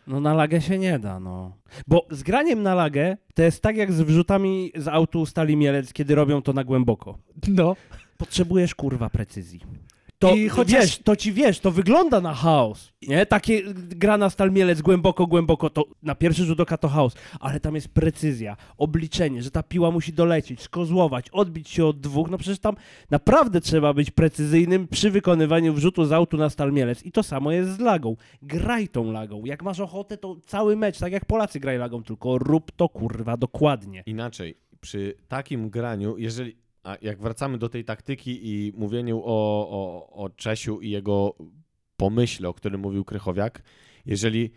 No 0.06 0.20
na 0.20 0.34
lagę 0.34 0.60
się 0.60 0.78
nie 0.78 0.98
da, 0.98 1.20
no. 1.20 1.56
Bo 1.86 2.06
z 2.10 2.22
graniem 2.22 2.62
na 2.62 2.74
lagę 2.74 3.16
to 3.34 3.42
jest 3.42 3.62
tak 3.62 3.76
jak 3.76 3.92
z 3.92 4.00
wrzutami 4.00 4.72
z 4.76 4.88
autu 4.88 5.26
Stali 5.26 5.56
Mielec, 5.56 5.92
kiedy 5.92 6.14
robią 6.14 6.42
to 6.42 6.52
na 6.52 6.64
głęboko. 6.64 7.18
No, 7.48 7.76
Potrzebujesz 8.18 8.74
kurwa 8.74 9.10
precyzji. 9.10 9.60
To 10.20 10.34
I 10.34 10.48
chociaż- 10.48 10.80
wiesz, 10.80 10.98
to 10.98 11.16
ci 11.16 11.32
wiesz, 11.32 11.60
to 11.60 11.70
wygląda 11.70 12.20
na 12.20 12.34
chaos. 12.34 12.92
Nie? 13.08 13.26
Takie 13.26 13.62
gra 13.74 14.18
na 14.18 14.30
stal 14.30 14.52
mielec 14.52 14.82
głęboko, 14.82 15.26
głęboko, 15.26 15.70
to 15.70 15.84
na 16.02 16.14
pierwszy 16.14 16.44
rzut 16.44 16.60
oka 16.60 16.76
to 16.76 16.88
chaos, 16.88 17.14
ale 17.40 17.60
tam 17.60 17.74
jest 17.74 17.88
precyzja, 17.88 18.56
obliczenie, 18.78 19.42
że 19.42 19.50
ta 19.50 19.62
piła 19.62 19.90
musi 19.90 20.12
dolecieć, 20.12 20.60
skozłować, 20.62 21.30
odbić 21.30 21.68
się 21.68 21.86
od 21.86 22.00
dwóch. 22.00 22.30
No 22.30 22.38
przecież 22.38 22.58
tam 22.58 22.74
naprawdę 23.10 23.60
trzeba 23.60 23.92
być 23.94 24.10
precyzyjnym 24.10 24.88
przy 24.88 25.10
wykonywaniu 25.10 25.74
wrzutu 25.74 26.04
z 26.04 26.12
autu 26.12 26.36
na 26.36 26.50
stal 26.50 26.72
mielec. 26.72 27.02
I 27.02 27.12
to 27.12 27.22
samo 27.22 27.52
jest 27.52 27.70
z 27.70 27.78
lagą. 27.78 28.16
Graj 28.42 28.88
tą 28.88 29.12
lagą. 29.12 29.44
Jak 29.44 29.62
masz 29.62 29.80
ochotę, 29.80 30.16
to 30.16 30.36
cały 30.46 30.76
mecz, 30.76 30.98
tak 30.98 31.12
jak 31.12 31.24
Polacy 31.24 31.60
graj 31.60 31.78
lagą, 31.78 32.02
tylko 32.02 32.38
rób 32.38 32.72
to 32.76 32.88
kurwa 32.88 33.36
dokładnie. 33.36 34.02
Inaczej, 34.06 34.54
przy 34.80 35.14
takim 35.28 35.70
graniu, 35.70 36.18
jeżeli. 36.18 36.56
A 36.82 36.96
jak 37.02 37.20
wracamy 37.20 37.58
do 37.58 37.68
tej 37.68 37.84
taktyki 37.84 38.40
i 38.42 38.72
mówieniu 38.76 39.18
o, 39.18 39.68
o, 39.70 40.10
o 40.12 40.30
Czesiu 40.30 40.80
i 40.80 40.90
jego 40.90 41.34
pomyśle, 41.96 42.48
o 42.48 42.54
którym 42.54 42.80
mówił 42.80 43.04
Krychowiak, 43.04 43.62
jeżeli 44.06 44.50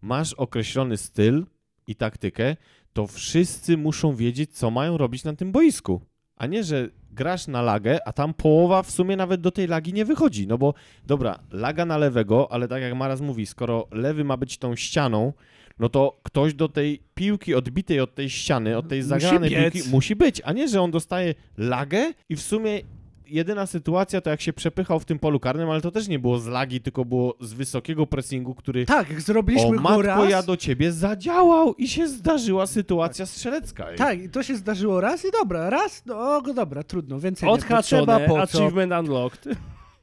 masz 0.00 0.32
określony 0.32 0.96
styl 0.96 1.46
i 1.86 1.94
taktykę, 1.94 2.56
to 2.92 3.06
wszyscy 3.06 3.76
muszą 3.76 4.14
wiedzieć, 4.14 4.58
co 4.58 4.70
mają 4.70 4.98
robić 4.98 5.24
na 5.24 5.36
tym 5.36 5.52
boisku. 5.52 6.00
A 6.36 6.46
nie, 6.46 6.64
że 6.64 6.88
grasz 7.10 7.46
na 7.46 7.62
lagę, 7.62 8.08
a 8.08 8.12
tam 8.12 8.34
połowa 8.34 8.82
w 8.82 8.90
sumie 8.90 9.16
nawet 9.16 9.40
do 9.40 9.50
tej 9.50 9.66
lagi 9.66 9.92
nie 9.92 10.04
wychodzi. 10.04 10.46
No 10.46 10.58
bo 10.58 10.74
dobra, 11.06 11.38
laga 11.50 11.86
na 11.86 11.98
lewego, 11.98 12.52
ale 12.52 12.68
tak 12.68 12.82
jak 12.82 12.94
Maraz 12.94 13.20
mówi, 13.20 13.46
skoro 13.46 13.88
lewy 13.90 14.24
ma 14.24 14.36
być 14.36 14.58
tą 14.58 14.76
ścianą, 14.76 15.32
no 15.78 15.88
to 15.88 16.20
ktoś 16.22 16.54
do 16.54 16.68
tej 16.68 17.02
piłki 17.14 17.54
odbitej 17.54 18.00
od 18.00 18.14
tej 18.14 18.30
ściany, 18.30 18.78
od 18.78 18.88
tej 18.88 18.98
Musi 18.98 19.08
zagranej 19.08 19.50
biec. 19.50 19.72
piłki 19.74 19.90
musi 19.90 20.16
być, 20.16 20.42
a 20.44 20.52
nie, 20.52 20.68
że 20.68 20.82
on 20.82 20.90
dostaje 20.90 21.34
lagę 21.58 22.12
i 22.28 22.36
w 22.36 22.42
sumie 22.42 22.80
jedyna 23.28 23.66
sytuacja 23.66 24.20
to 24.20 24.30
jak 24.30 24.40
się 24.40 24.52
przepychał 24.52 25.00
w 25.00 25.04
tym 25.04 25.18
polu 25.18 25.40
karnym, 25.40 25.70
ale 25.70 25.80
to 25.80 25.90
też 25.90 26.08
nie 26.08 26.18
było 26.18 26.38
z 26.38 26.46
lagi, 26.46 26.80
tylko 26.80 27.04
było 27.04 27.34
z 27.40 27.52
wysokiego 27.52 28.06
pressingu, 28.06 28.54
który 28.54 28.86
tak, 28.86 29.10
jak 29.10 29.18
o 29.18 29.20
zrobiliśmy 29.20 29.76
go 29.76 29.82
matko 29.82 30.02
raz, 30.02 30.30
ja 30.30 30.42
do 30.42 30.56
ciebie 30.56 30.92
zadziałał 30.92 31.74
i 31.74 31.88
się 31.88 32.08
zdarzyła 32.08 32.66
sytuacja 32.66 33.26
strzelecka. 33.26 33.90
ej. 33.90 33.98
tak, 33.98 34.22
i 34.22 34.28
to 34.28 34.42
się 34.42 34.56
zdarzyło 34.56 35.00
raz 35.00 35.24
i 35.24 35.28
dobra, 35.30 35.70
raz, 35.70 36.02
no 36.06 36.42
dobra, 36.42 36.82
trudno, 36.82 37.20
więcej 37.20 37.48
nie 37.48 37.56
potrzeba, 37.56 38.02
Odhaczone, 38.02 38.28
po 38.28 38.46
co? 38.46 38.58
achievement 38.58 38.92
unlocked. 38.92 39.56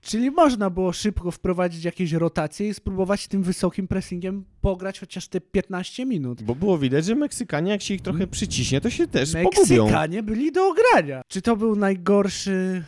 Czyli 0.03 0.31
można 0.31 0.69
było 0.69 0.93
szybko 0.93 1.31
wprowadzić 1.31 1.83
jakieś 1.85 2.11
rotacje 2.11 2.67
i 2.67 2.73
spróbować 2.73 3.27
tym 3.27 3.43
wysokim 3.43 3.87
pressingiem 3.87 4.45
pograć 4.61 4.99
chociaż 4.99 5.27
te 5.27 5.41
15 5.41 6.05
minut. 6.05 6.43
Bo 6.43 6.55
było 6.55 6.77
widać, 6.77 7.05
że 7.05 7.15
Meksykanie 7.15 7.71
jak 7.71 7.81
się 7.81 7.93
ich 7.93 8.01
trochę 8.01 8.27
przyciśnie, 8.27 8.81
to 8.81 8.89
się 8.89 9.07
też 9.07 9.33
pogubią. 9.33 9.83
Meksykanie 9.83 10.23
byli 10.23 10.51
do 10.51 10.67
ogrania. 10.67 11.21
Czy 11.27 11.41
to 11.41 11.57
był 11.57 11.75
najgorszy 11.75 12.83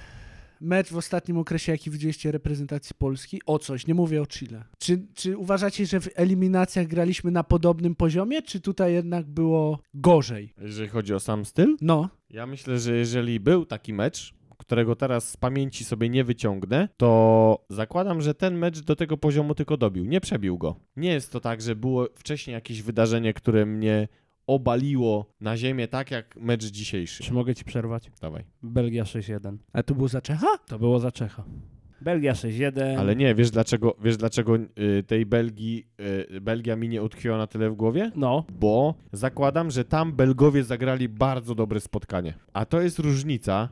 mecz 0.62 0.90
w 0.90 0.98
ostatnim 0.98 1.38
okresie, 1.38 1.72
jaki 1.72 1.92
widzieliście 1.92 2.32
reprezentacji 2.32 2.96
Polski? 2.98 3.42
O 3.46 3.60
coś, 3.60 3.88
nie 3.88 3.94
mówię 3.94 4.22
o 4.22 4.26
Chile. 4.28 4.64
Czy, 4.80 5.02
czy 5.14 5.38
uważacie, 5.38 5.86
że 5.86 6.00
w 6.00 6.10
eliminacjach 6.16 6.88
graliśmy 6.88 7.32
na 7.32 7.44
podobnym 7.44 7.96
poziomie, 7.96 8.42
czy 8.42 8.60
tutaj 8.60 8.94
jednak 8.94 9.26
było 9.26 9.80
gorzej? 9.94 10.54
Jeżeli 10.62 10.90
chodzi 10.90 11.14
o 11.14 11.20
sam 11.20 11.46
styl, 11.46 11.76
No, 11.82 12.10
ja 12.30 12.48
myślę, 12.48 12.80
że 12.80 12.96
jeżeli 12.96 13.40
był 13.40 13.66
taki 13.66 13.94
mecz, 13.94 14.34
którego 14.66 14.96
teraz 14.96 15.30
z 15.30 15.38
pamięci 15.38 15.84
sobie 15.84 16.10
nie 16.10 16.24
wyciągnę, 16.24 16.90
to 16.98 17.66
zakładam, 17.70 18.22
że 18.22 18.34
ten 18.34 18.58
mecz 18.58 18.80
do 18.80 18.96
tego 18.96 19.18
poziomu 19.18 19.56
tylko 19.56 19.78
dobił, 19.78 20.06
nie 20.06 20.22
przebił 20.22 20.58
go. 20.58 20.76
Nie 20.96 21.14
jest 21.14 21.32
to 21.32 21.40
tak, 21.40 21.62
że 21.62 21.76
było 21.76 22.08
wcześniej 22.16 22.54
jakieś 22.54 22.82
wydarzenie, 22.82 23.34
które 23.34 23.66
mnie 23.66 24.08
obaliło 24.48 25.26
na 25.42 25.58
ziemię, 25.58 25.88
tak 25.88 26.12
jak 26.12 26.36
mecz 26.36 26.66
dzisiejszy. 26.66 27.24
Czy 27.24 27.34
mogę 27.34 27.56
ci 27.56 27.66
przerwać? 27.66 28.12
Dawaj. 28.22 28.44
Belgia 28.64 29.04
6-1. 29.04 29.58
a 29.74 29.84
to 29.84 29.96
było 29.96 30.08
za 30.08 30.22
Czecha? 30.22 30.48
To 30.68 30.80
było 30.80 31.00
za 31.00 31.12
Czecha. 31.12 31.44
Belgia 32.02 32.34
6-1. 32.34 33.00
Ale 33.00 33.16
nie, 33.16 33.36
wiesz 33.36 33.52
dlaczego, 33.52 33.96
wiesz 34.02 34.18
dlaczego 34.18 34.56
y, 34.56 35.04
tej 35.08 35.26
Belgii, 35.26 35.88
y, 36.32 36.42
Belgia 36.42 36.76
mi 36.76 36.90
nie 36.90 37.04
utkwiła 37.04 37.38
na 37.38 37.48
tyle 37.48 37.70
w 37.70 37.76
głowie? 37.76 38.12
No, 38.16 38.46
Bo 38.60 38.96
zakładam, 39.12 39.72
że 39.72 39.86
tam 39.86 40.14
Belgowie 40.14 40.64
zagrali 40.64 41.10
bardzo 41.10 41.56
dobre 41.56 41.80
spotkanie. 41.80 42.34
A 42.54 42.66
to 42.66 42.82
jest 42.82 43.00
różnica, 43.00 43.70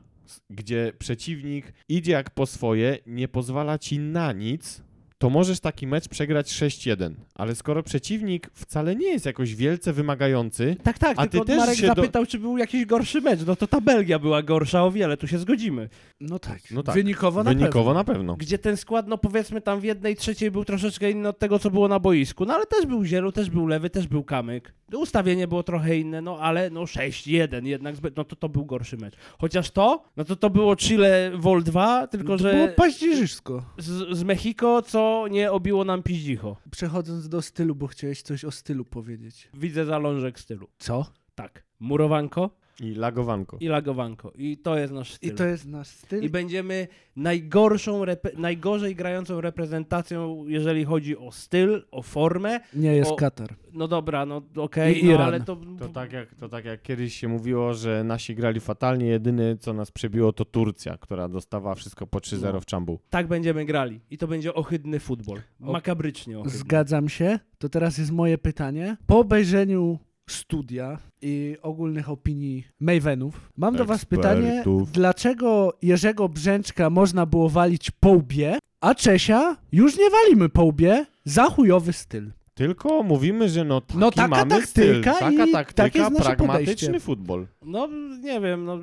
gdzie 0.50 0.94
przeciwnik 1.00 1.74
idzie 1.90 2.12
jak 2.12 2.30
po 2.30 2.46
swoje, 2.46 2.98
nie 3.08 3.28
pozwala 3.28 3.80
ci 3.80 4.00
na 4.00 4.32
nic, 4.32 4.82
to 5.24 5.30
możesz 5.30 5.60
taki 5.60 5.88
mecz 5.88 6.08
przegrać 6.08 6.48
6-1. 6.52 7.14
Ale 7.36 7.56
skoro 7.56 7.84
przeciwnik 7.84 8.50
wcale 8.54 8.96
nie 8.96 9.08
jest 9.08 9.26
jakoś 9.26 9.56
wielce 9.56 9.94
wymagający, 9.94 10.76
tak, 10.84 10.98
tak, 11.00 11.14
A 11.20 11.24
ty 11.24 11.30
tylko 11.30 11.46
też 11.46 11.58
Marek 11.58 11.76
się 11.76 11.88
do- 11.88 11.96
zapytał, 11.96 12.26
czy 12.26 12.40
był 12.40 12.58
jakiś 12.58 12.86
gorszy 12.86 13.22
mecz. 13.22 13.40
No 13.48 13.56
to 13.56 13.68
ta 13.68 13.82
Belgia 13.82 14.20
była 14.20 14.42
gorsza 14.42 14.84
o 14.84 14.92
wiele, 14.92 15.18
tu 15.18 15.28
się 15.28 15.38
zgodzimy. 15.40 15.90
No 16.22 16.40
tak. 16.40 16.60
No 16.72 16.84
tak. 16.84 16.96
Wynikowo 16.96 17.44
na 17.44 17.50
wynikowo 17.52 17.74
pewno. 17.90 17.94
na 17.94 18.04
pewno. 18.04 18.36
Gdzie 18.36 18.58
ten 18.58 18.78
skład, 18.78 19.08
no 19.08 19.18
powiedzmy 19.18 19.62
tam 19.62 19.80
w 19.80 19.84
jednej 19.84 20.16
trzeciej 20.16 20.52
był 20.52 20.66
troszeczkę 20.66 21.12
inny 21.12 21.30
od 21.30 21.40
tego, 21.40 21.60
co 21.60 21.70
było 21.72 21.88
na 21.88 22.00
boisku. 22.00 22.46
No 22.46 22.54
ale 22.54 22.66
też 22.66 22.86
był 22.86 23.04
Zielu, 23.06 23.32
też 23.32 23.50
był 23.50 23.68
Lewy, 23.68 23.90
też 23.90 24.08
był 24.08 24.24
Kamyk. 24.24 24.74
Ustawienie 24.94 25.48
było 25.48 25.64
trochę 25.64 25.98
inne, 25.98 26.22
no 26.22 26.38
ale 26.40 26.70
no 26.70 26.82
6-1 26.84 27.66
jednak, 27.66 27.96
zbyt- 27.96 28.14
no 28.18 28.24
to 28.24 28.36
to 28.36 28.50
był 28.50 28.66
gorszy 28.66 28.98
mecz. 28.98 29.16
Chociaż 29.40 29.72
to, 29.72 30.04
no 30.18 30.24
to 30.26 30.36
to 30.36 30.50
było 30.50 30.76
Chile 30.76 31.32
Vol 31.36 31.64
2, 31.64 32.08
tylko 32.08 32.32
No 32.32 32.38
to 32.38 32.44
że 32.44 32.54
było 32.54 32.68
paździerzysko. 32.68 33.64
z, 33.78 34.18
z 34.18 34.24
Mexico, 34.24 34.82
co 34.82 35.13
nie 35.28 35.52
obiło 35.52 35.84
nam 35.84 36.04
piździcho. 36.04 36.58
Przechodząc 36.72 37.30
do 37.30 37.42
stylu, 37.42 37.76
bo 37.76 37.88
chciałeś 37.88 38.22
coś 38.22 38.46
o 38.46 38.52
stylu 38.52 38.86
powiedzieć. 38.86 39.50
Widzę 39.54 39.86
zalążek 39.86 40.40
stylu. 40.40 40.68
Co? 40.78 41.06
Tak. 41.36 41.64
Murowanko, 41.80 42.50
I 42.82 42.96
lagowanko. 42.96 43.58
i 43.60 43.68
lagowanko. 43.68 44.32
I 44.36 44.58
to 44.58 44.78
jest 44.78 44.94
nasz 44.94 45.14
styl. 45.14 45.30
I 45.30 45.36
to 45.36 45.46
jest 45.46 45.68
nasz 45.68 45.88
styl. 45.88 46.24
I 46.24 46.30
będziemy 46.30 46.88
najgorszą, 47.16 48.04
najgorzej 48.38 48.96
grającą 48.96 49.42
reprezentacją, 49.42 50.46
jeżeli 50.48 50.86
chodzi 50.86 51.18
o 51.18 51.32
styl, 51.32 51.84
o 51.92 52.02
formę. 52.02 52.60
Nie 52.74 52.96
jest 52.96 53.12
o- 53.12 53.16
Katar. 53.16 53.56
No 53.74 53.88
dobra, 53.88 54.26
no 54.26 54.42
okej, 54.56 55.06
I 55.06 55.10
no, 55.10 55.20
ale 55.20 55.42
to... 55.42 55.58
To 55.80 55.88
tak, 55.90 56.14
jak, 56.14 56.36
to 56.36 56.50
tak 56.50 56.66
jak 56.66 56.82
kiedyś 56.82 57.16
się 57.16 57.28
mówiło, 57.28 57.74
że 57.74 58.04
nasi 58.04 58.36
grali 58.36 58.60
fatalnie, 58.60 59.06
jedyne 59.06 59.58
co 59.58 59.74
nas 59.74 59.92
przebiło 59.92 60.34
to 60.34 60.46
Turcja, 60.46 60.98
która 60.98 61.30
dostawała 61.30 61.76
wszystko 61.76 62.08
po 62.08 62.20
3-0 62.20 62.54
No. 62.54 62.62
w 62.62 62.66
czambu. 62.66 63.00
tak 63.10 63.28
będziemy 63.28 63.66
grali. 63.66 64.00
I 64.10 64.18
to 64.18 64.28
będzie 64.28 64.54
ohydny 64.54 65.00
futbol. 65.00 65.40
Makabrycznie 65.60 66.40
ohydny. 66.40 66.58
Zgadzam 66.60 67.10
się. 67.10 67.40
To 67.58 67.70
teraz 67.70 67.98
jest 67.98 68.12
moje 68.12 68.38
pytanie. 68.38 68.98
Po 69.08 69.20
obejrzeniu 69.20 70.00
studia 70.30 70.98
i 71.22 71.58
ogólnych 71.62 72.10
opinii 72.10 72.68
Mavenów, 72.80 73.52
mam 73.58 73.76
do 73.76 73.86
was 73.86 74.06
pytanie, 74.06 74.64
dlaczego 74.94 75.78
Jerzego 75.82 76.30
Brzęczka 76.30 76.90
można 76.90 77.26
było 77.26 77.50
walić 77.50 77.92
po 77.92 78.10
łbie, 78.10 78.60
a 78.82 78.96
Czesia 78.96 79.58
już 79.72 79.98
nie 79.98 80.10
walimy 80.10 80.50
po 80.50 80.64
łbie 80.64 81.06
za 81.26 81.44
chujowy 81.44 81.94
styl. 81.94 82.32
Tylko 82.54 83.04
mówimy, 83.04 83.50
że 83.50 83.64
no 83.64 83.82
taki 83.82 84.00
No 84.00 84.12
taka 84.12 84.28
mamy 84.28 84.50
taktyka 84.50 85.14
styl, 85.14 85.34
i 85.34 85.38
taka 85.38 85.52
taktyka, 85.52 86.00
jest 86.00 86.12
nasze 86.12 86.24
pragmatyczny 86.36 86.88
podejście. 86.88 87.00
futbol. 87.00 87.48
No 87.62 87.88
nie 88.20 88.42
wiem, 88.42 88.66
no 88.66 88.80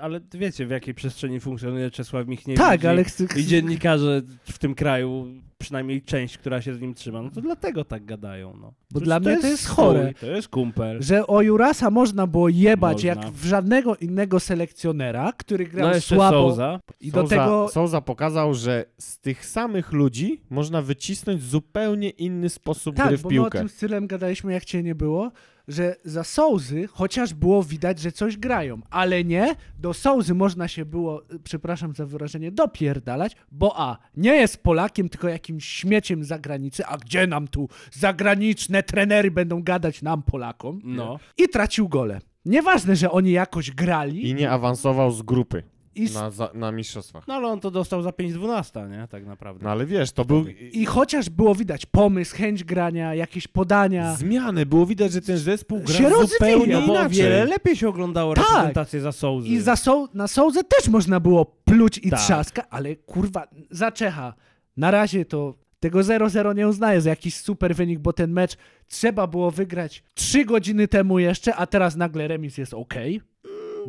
ale 0.00 0.20
wiecie 0.34 0.66
w 0.66 0.70
jakiej 0.70 0.94
przestrzeni 0.94 1.40
funkcjonuje 1.40 1.90
Czesław 1.90 2.26
Michniewicz 2.26 2.60
tak, 2.60 2.84
i, 2.84 2.86
ale 2.86 3.04
chcę, 3.04 3.24
i 3.36 3.44
dziennikarze 3.44 4.22
w 4.44 4.58
tym 4.58 4.74
kraju, 4.74 5.26
przynajmniej 5.58 6.02
część, 6.02 6.38
która 6.38 6.62
się 6.62 6.74
z 6.74 6.80
nim 6.80 6.94
trzyma, 6.94 7.22
no 7.22 7.30
to 7.30 7.40
dlatego 7.40 7.84
tak 7.84 8.04
gadają. 8.04 8.56
No. 8.60 8.66
Bo 8.66 8.74
Przecież 8.90 9.04
dla 9.04 9.20
mnie 9.20 9.38
to 9.40 9.46
jest 9.46 9.66
chore. 9.68 10.14
To 10.20 10.26
jest 10.26 10.48
kumpel. 10.48 11.02
że 11.02 11.26
o 11.26 11.42
Jurasa 11.42 11.90
można 11.90 12.26
było 12.26 12.48
jebać 12.48 13.04
Można. 13.04 13.08
jak 13.22 13.32
w 13.32 13.44
żadnego 13.46 13.96
innego 13.96 14.40
selekcjonera, 14.40 15.32
który 15.36 15.66
grał 15.66 15.88
No 15.94 16.00
słabo. 16.00 16.48
Souza. 16.50 16.80
I 17.00 17.10
do 17.12 17.20
Souza, 17.22 17.36
tego 17.36 17.68
Souza 17.68 18.00
pokazał, 18.00 18.54
że 18.54 18.84
z 18.98 19.18
tych 19.18 19.46
samych 19.46 19.92
ludzi 19.92 20.40
można 20.50 20.82
wycisnąć 20.82 21.42
zupełnie 21.42 22.10
inny 22.10 22.48
sposób 22.48 22.96
Tak, 22.96 23.08
gry 23.08 23.16
w 23.16 23.22
bo 23.22 23.28
my 23.28 23.34
o 23.40 23.42
piłkę. 23.42 23.58
tym 23.58 23.68
stylem 23.68 24.06
gadaliśmy, 24.06 24.52
jak 24.52 24.64
cię 24.64 24.82
nie 24.82 24.94
było, 24.94 25.32
że 25.68 25.96
za 26.04 26.24
Sołzy 26.24 26.86
chociaż 26.86 27.34
było 27.34 27.62
widać, 27.62 28.00
że 28.00 28.12
coś 28.12 28.36
grają, 28.36 28.80
ale 28.90 29.24
nie, 29.24 29.54
do 29.78 29.94
Sołzy 29.94 30.34
można 30.34 30.68
się 30.68 30.84
było, 30.84 31.22
przepraszam 31.44 31.94
za 31.94 32.06
wyrażenie, 32.06 32.52
dopierdalać, 32.52 33.36
bo 33.52 33.80
a, 33.80 33.98
nie 34.16 34.34
jest 34.34 34.62
Polakiem, 34.62 35.08
tylko 35.08 35.28
jakimś 35.28 35.64
śmieciem 35.64 36.24
z 36.24 36.28
zagranicy, 36.28 36.86
a 36.86 36.96
gdzie 36.98 37.26
nam 37.26 37.48
tu 37.48 37.68
zagraniczne 37.92 38.82
trenery 38.82 39.30
będą 39.30 39.62
gadać 39.62 40.02
nam 40.02 40.22
Polakom? 40.22 40.80
No. 40.84 41.18
I 41.38 41.48
tracił 41.48 41.88
gole. 41.88 42.20
Nieważne, 42.44 42.96
że 42.96 43.10
oni 43.10 43.30
jakoś 43.30 43.70
grali 43.70 44.28
I 44.28 44.34
nie 44.34 44.50
awansował 44.50 45.10
z 45.10 45.22
grupy 45.22 45.62
i, 45.96 46.14
na, 46.14 46.30
za, 46.30 46.50
na 46.54 46.72
mistrzostwach. 46.72 47.28
No 47.28 47.34
ale 47.34 47.48
on 47.48 47.60
to 47.60 47.70
dostał 47.70 48.02
za 48.02 48.10
5-12, 48.10 48.90
nie? 48.90 49.08
Tak 49.08 49.26
naprawdę. 49.26 49.64
No 49.64 49.70
ale 49.70 49.86
wiesz, 49.86 50.12
to 50.12 50.24
był... 50.24 50.44
i 50.72 50.84
chociaż 50.86 51.30
było 51.30 51.54
widać 51.54 51.86
pomysł, 51.86 52.36
chęć 52.36 52.64
grania, 52.64 53.14
jakieś 53.14 53.48
podania. 53.48 54.14
Zmiany, 54.14 54.66
było 54.66 54.86
widać, 54.86 55.12
że 55.12 55.20
ten 55.20 55.38
zespół 55.38 55.80
gra 55.80 55.94
Się 55.94 56.10
zupełnie 56.26 56.74
no 56.74 56.86
bo 56.86 56.92
inaczej. 56.92 57.18
wiele 57.18 57.44
lepiej 57.44 57.76
się 57.76 57.88
oglądało 57.88 58.34
Tak. 58.34 58.44
reprezentację 58.48 59.00
za 59.00 59.12
Souzy. 59.12 59.48
I 59.48 59.58
za 59.60 59.76
Soł, 59.76 60.08
na 60.14 60.28
Sołzę 60.28 60.64
też 60.64 60.88
można 60.88 61.20
było 61.20 61.44
pluć 61.44 61.98
i 61.98 62.10
Tak. 62.10 62.20
trzaska, 62.20 62.62
ale 62.70 62.96
kurwa, 62.96 63.48
za 63.70 63.92
Czecha 63.92 64.34
na 64.76 64.90
razie 64.90 65.24
to 65.24 65.54
tego 65.80 65.98
0-0 66.00 66.54
nie 66.56 66.68
uznaję 66.68 67.00
za 67.00 67.10
jakiś 67.10 67.34
super 67.36 67.74
wynik, 67.74 67.98
bo 67.98 68.12
ten 68.12 68.32
mecz 68.32 68.56
trzeba 68.86 69.26
było 69.26 69.50
wygrać 69.50 70.02
3 70.14 70.44
godziny 70.44 70.88
temu 70.88 71.18
jeszcze, 71.18 71.54
a 71.54 71.66
teraz 71.66 71.96
nagle 71.96 72.28
remis 72.28 72.58
jest 72.58 72.74
ok. 72.74 72.94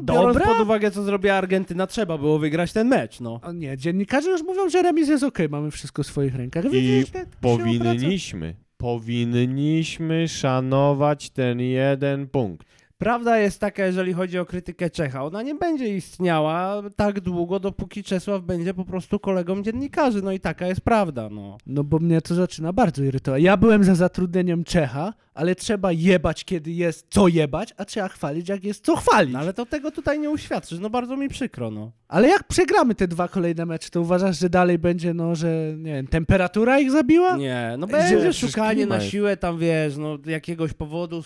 Biorąc 0.06 0.38
Dobra? 0.38 0.46
pod 0.54 0.60
uwagę, 0.60 0.92
co 0.92 1.04
zrobiła 1.04 1.34
Argentyna, 1.34 1.88
trzeba 1.88 2.18
było 2.18 2.40
wygrać 2.40 2.74
ten 2.74 2.88
mecz, 2.88 3.20
no. 3.20 3.40
O 3.44 3.52
nie, 3.52 3.78
dziennikarze 3.78 4.30
już 4.30 4.44
mówią, 4.44 4.70
że 4.70 4.82
remis 4.82 5.10
jest 5.10 5.24
ok, 5.24 5.38
mamy 5.50 5.72
wszystko 5.72 6.04
w 6.04 6.08
swoich 6.08 6.36
rękach. 6.36 6.66
I 6.66 6.70
Widzisz, 6.70 7.10
tak 7.10 7.24
się 7.24 7.28
obraca? 7.28 7.64
powinniśmy, 7.64 8.56
powinniśmy 8.78 10.28
szanować 10.28 11.30
ten 11.30 11.60
jeden 11.60 12.28
punkt. 12.28 12.68
Prawda 12.98 13.38
jest 13.38 13.60
taka, 13.60 13.86
jeżeli 13.86 14.14
chodzi 14.14 14.40
o 14.40 14.46
krytykę 14.46 14.90
Czecha, 14.90 15.24
ona 15.26 15.42
nie 15.42 15.56
będzie 15.56 15.96
istniała 15.98 16.82
tak 16.96 17.20
długo, 17.20 17.60
dopóki 17.60 18.04
Czesław 18.04 18.42
będzie 18.42 18.74
po 18.74 18.86
prostu 18.86 19.20
kolegą 19.20 19.64
dziennikarzy, 19.64 20.22
no 20.22 20.32
i 20.32 20.40
taka 20.40 20.68
jest 20.68 20.82
prawda, 20.82 21.30
no. 21.30 21.58
No 21.68 21.84
bo 21.84 22.00
mnie 22.00 22.22
to 22.22 22.36
zaczyna 22.36 22.74
bardzo 22.74 23.04
irytować. 23.04 23.44
Ja 23.44 23.58
byłem 23.58 23.84
za 23.84 23.96
zatrudnieniem 23.96 24.64
Czecha, 24.64 25.14
ale 25.38 25.56
trzeba 25.56 25.92
jebać, 25.92 26.46
kiedy 26.46 26.72
jest 26.72 27.08
co 27.10 27.28
jebać, 27.28 27.74
a 27.78 27.86
trzeba 27.86 28.08
chwalić, 28.08 28.50
jak 28.50 28.64
jest 28.64 28.86
co 28.86 28.96
chwalić. 28.96 29.34
no 29.34 29.40
ale 29.40 29.54
to 29.54 29.66
tego 29.66 29.92
tutaj 29.92 30.20
nie 30.20 30.30
uświadczysz, 30.30 30.80
no 30.80 30.90
bardzo 30.90 31.18
mi 31.18 31.30
przykro, 31.30 31.72
no. 31.72 31.92
Ale 32.08 32.28
jak 32.28 32.44
przegramy 32.44 32.96
te 32.96 33.08
dwa 33.08 33.28
kolejne 33.28 33.66
mecze, 33.66 33.90
to 33.90 34.02
uważasz, 34.02 34.40
że 34.40 34.50
dalej 34.50 34.78
będzie, 34.78 35.14
no, 35.14 35.36
że 35.36 35.74
nie 35.78 35.94
wiem, 35.94 36.08
temperatura 36.08 36.80
ich 36.80 36.92
zabiła? 36.92 37.38
Nie, 37.38 37.76
no 37.78 37.88
będzie 37.88 38.34
szukanie 38.34 38.86
na 38.86 39.02
siłę 39.02 39.38
tam, 39.38 39.60
wiesz, 39.60 39.98
no 39.98 40.18
jakiegoś 40.26 40.74
powodu 40.74 41.24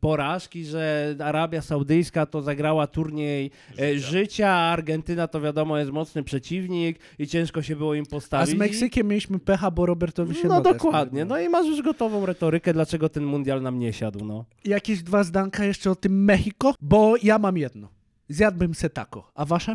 porażki, 0.00 0.64
że 0.64 1.14
Arabia 1.18 1.62
Saudyjska 1.62 2.26
to 2.26 2.42
zagrała 2.42 2.86
turniej 2.86 3.50
e, 3.78 3.98
życia, 3.98 4.48
a 4.48 4.72
Argentyna 4.72 5.28
to 5.28 5.40
wiadomo 5.40 5.78
jest 5.78 5.90
mocny 5.90 6.22
przeciwnik 6.22 6.98
i 7.18 7.26
ciężko 7.26 7.62
się 7.62 7.76
było 7.76 7.94
im 7.94 8.04
A 8.08 8.10
postawić. 8.10 8.50
z 8.50 8.54
Meksykiem 8.54 9.08
mieliśmy 9.08 9.38
pecha, 9.38 9.70
bo 9.70 9.86
Robertowi 9.86 10.34
się 10.34 10.48
No 10.48 10.60
dokładnie, 10.60 11.24
no 11.24 11.38
i 11.40 11.48
masz 11.48 11.66
już 11.66 11.82
gotową 11.82 12.26
retorykę, 12.26 12.72
dlaczego 12.72 13.08
ten 13.08 13.24
mundial 13.24 13.45
nam 13.60 13.78
nie 13.78 13.92
siadł, 13.92 14.24
no. 14.24 14.44
Jakieś 14.64 15.02
dwa 15.02 15.24
zdanka 15.24 15.64
jeszcze 15.64 15.90
o 15.90 15.94
tym 15.96 16.24
Mexico, 16.24 16.74
bo 16.80 17.14
ja 17.22 17.38
mam 17.38 17.56
jedno. 17.56 17.88
Zjadłbym 18.28 18.74
se 18.74 18.90
taco. 18.90 19.30
A 19.34 19.44
wasze? 19.44 19.74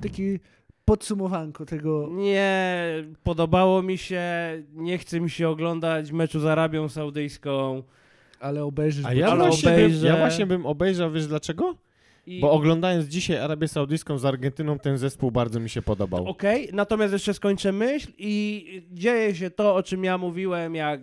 Taki 0.00 0.38
podsumowanko 0.84 1.66
tego. 1.66 2.08
Nie, 2.12 2.84
podobało 3.22 3.82
mi 3.82 3.98
się, 3.98 4.22
nie 4.72 4.98
chce 4.98 5.20
mi 5.20 5.30
się 5.30 5.48
oglądać 5.48 6.12
meczu 6.12 6.40
z 6.40 6.44
Arabią 6.46 6.88
Saudyjską. 6.88 7.82
Ale 8.40 8.64
obejrzysz. 8.64 9.04
A 9.06 9.12
ja 9.14 9.28
Ale 9.28 9.36
właśnie, 9.36 9.70
bym, 9.70 9.78
obejrzę. 9.78 10.06
ja 10.06 10.16
właśnie 10.16 10.46
bym 10.46 10.66
obejrzał, 10.66 11.12
wiesz 11.12 11.26
dlaczego? 11.26 11.74
I... 12.26 12.40
Bo 12.40 12.52
oglądając 12.52 13.06
dzisiaj 13.06 13.38
Arabię 13.38 13.68
Saudyjską 13.68 14.18
z 14.18 14.24
Argentyną, 14.24 14.78
ten 14.78 14.98
zespół 14.98 15.30
bardzo 15.30 15.60
mi 15.60 15.70
się 15.70 15.82
podobał. 15.82 16.28
Okej, 16.28 16.68
natomiast 16.72 17.12
jeszcze 17.12 17.34
skończę 17.34 17.72
myśl 17.72 18.12
i 18.18 18.82
dzieje 18.92 19.34
się 19.34 19.50
to, 19.50 19.74
o 19.74 19.82
czym 19.82 20.04
ja 20.04 20.18
mówiłem, 20.18 20.74
jak 20.74 21.00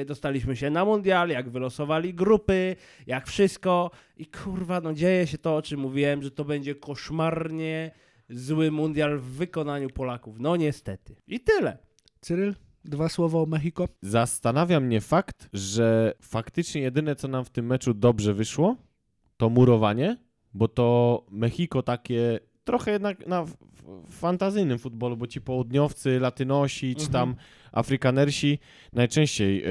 e, 0.00 0.04
dostaliśmy 0.04 0.56
się 0.56 0.70
na 0.70 0.84
mundial, 0.84 1.28
jak 1.28 1.50
wylosowali 1.50 2.14
grupy, 2.14 2.76
jak 3.06 3.26
wszystko 3.26 3.90
i 4.16 4.26
kurwa, 4.26 4.80
no 4.80 4.94
dzieje 4.94 5.26
się 5.26 5.38
to, 5.38 5.56
o 5.56 5.62
czym 5.62 5.80
mówiłem, 5.80 6.22
że 6.22 6.30
to 6.30 6.44
będzie 6.44 6.74
koszmarnie 6.74 7.90
zły 8.30 8.70
mundial 8.70 9.18
w 9.18 9.24
wykonaniu 9.24 9.90
Polaków. 9.90 10.40
No 10.40 10.56
niestety. 10.56 11.16
I 11.26 11.40
tyle. 11.40 11.78
Cyryl, 12.20 12.54
dwa 12.84 13.08
słowa 13.08 13.38
o 13.38 13.46
Mexico. 13.46 13.88
Zastanawia 14.02 14.80
mnie 14.80 15.00
fakt, 15.00 15.48
że 15.52 16.14
faktycznie 16.20 16.80
jedyne, 16.80 17.16
co 17.16 17.28
nam 17.28 17.44
w 17.44 17.50
tym 17.50 17.66
meczu 17.66 17.94
dobrze 17.94 18.34
wyszło, 18.34 18.76
to 19.36 19.50
murowanie, 19.50 20.16
bo 20.54 20.68
to 20.68 21.24
Mexico 21.30 21.82
takie 21.82 22.40
trochę 22.64 22.90
jednak 22.90 23.26
na 23.26 23.44
fantazyjnym 24.10 24.78
futbolu, 24.78 25.16
bo 25.16 25.26
ci 25.26 25.40
południowcy, 25.40 26.20
latynosi, 26.20 26.94
czy 26.96 27.06
Mhm. 27.06 27.12
tam 27.12 27.34
Afrykanersi 27.72 28.58
najczęściej 28.92 29.64
e, 29.64 29.68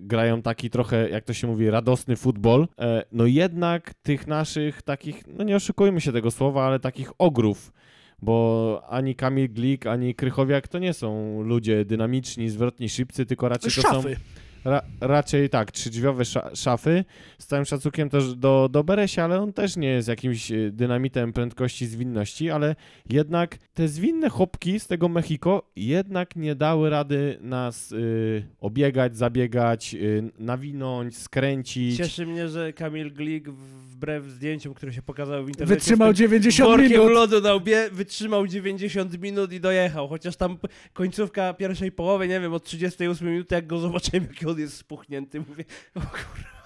grają 0.00 0.42
taki 0.42 0.70
trochę, 0.70 1.10
jak 1.10 1.24
to 1.24 1.32
się 1.32 1.46
mówi, 1.46 1.70
radosny 1.70 2.16
futbol. 2.16 2.68
E, 2.78 3.04
no 3.12 3.26
jednak 3.26 3.94
tych 3.94 4.26
naszych 4.26 4.82
takich, 4.82 5.22
no 5.26 5.44
nie 5.44 5.56
oszukujmy 5.56 6.00
się 6.00 6.12
tego 6.12 6.30
słowa, 6.30 6.66
ale 6.66 6.80
takich 6.80 7.12
ogrów, 7.18 7.72
bo 8.22 8.82
ani 8.88 9.14
Kamil 9.14 9.52
Glik, 9.52 9.86
ani 9.86 10.14
Krychowiak 10.14 10.68
to 10.68 10.78
nie 10.78 10.92
są 10.92 11.42
ludzie 11.42 11.84
dynamiczni, 11.84 12.48
zwrotni, 12.50 12.88
szybcy, 12.88 13.26
tylko 13.26 13.48
raczej 13.48 13.72
to 13.72 13.82
są 13.82 14.02
Szafy. 14.02 14.16
Ra, 14.64 14.82
raczej 15.00 15.48
tak, 15.48 15.72
trzydrzwiowe 15.72 16.24
sza, 16.24 16.50
szafy. 16.54 17.04
Z 17.38 17.46
całym 17.46 17.64
szacunkiem 17.64 18.10
też 18.10 18.34
do, 18.34 18.68
do 18.72 18.84
Beresia, 18.84 19.24
ale 19.24 19.40
on 19.40 19.52
też 19.52 19.76
nie 19.76 19.88
jest 19.88 20.08
jakimś 20.08 20.52
e, 20.52 20.70
dynamitem 20.70 21.32
prędkości, 21.32 21.86
zwinności, 21.86 22.50
ale 22.50 22.76
jednak 23.10 23.58
te 23.74 23.88
zwinne 23.88 24.28
chopki 24.28 24.80
z 24.80 24.86
tego 24.86 25.08
Mexico 25.08 25.62
jednak 25.76 26.36
nie 26.36 26.54
dały 26.54 26.90
rady 26.90 27.38
nas 27.40 27.92
y, 27.92 28.42
obiegać, 28.60 29.16
zabiegać, 29.16 29.94
y, 29.94 30.30
nawinąć, 30.38 31.16
skręcić. 31.16 31.96
Cieszy 31.96 32.26
mnie, 32.26 32.48
że 32.48 32.72
Kamil 32.72 33.12
Glik 33.12 33.48
wbrew 33.50 34.24
zdjęciom, 34.24 34.74
które 34.74 34.92
się 34.92 35.02
pokazały 35.02 35.44
w 35.44 35.48
internecie 35.48 35.74
Wytrzymał 35.74 36.08
z 36.08 36.16
tym 36.16 36.16
90 36.16 36.70
workiem 36.70 36.90
minut. 36.90 37.10
lodu 37.10 37.40
na 37.40 37.54
łbie, 37.54 37.88
wytrzymał 37.92 38.46
90 38.46 39.20
minut 39.20 39.52
i 39.52 39.60
dojechał. 39.60 40.08
Chociaż 40.08 40.36
tam 40.36 40.58
końcówka 40.92 41.54
pierwszej 41.54 41.92
połowy, 41.92 42.28
nie 42.28 42.40
wiem, 42.40 42.54
od 42.54 42.64
38 42.64 43.28
minuty, 43.28 43.54
jak 43.54 43.66
go 43.66 43.78
zobaczyłem, 43.78 44.26
jaki 44.30 44.46
on 44.50 44.58
jest 44.58 44.76
spuchnięty, 44.76 45.40
mówię, 45.40 45.64
o 45.94 46.00
kurwa. 46.00 46.58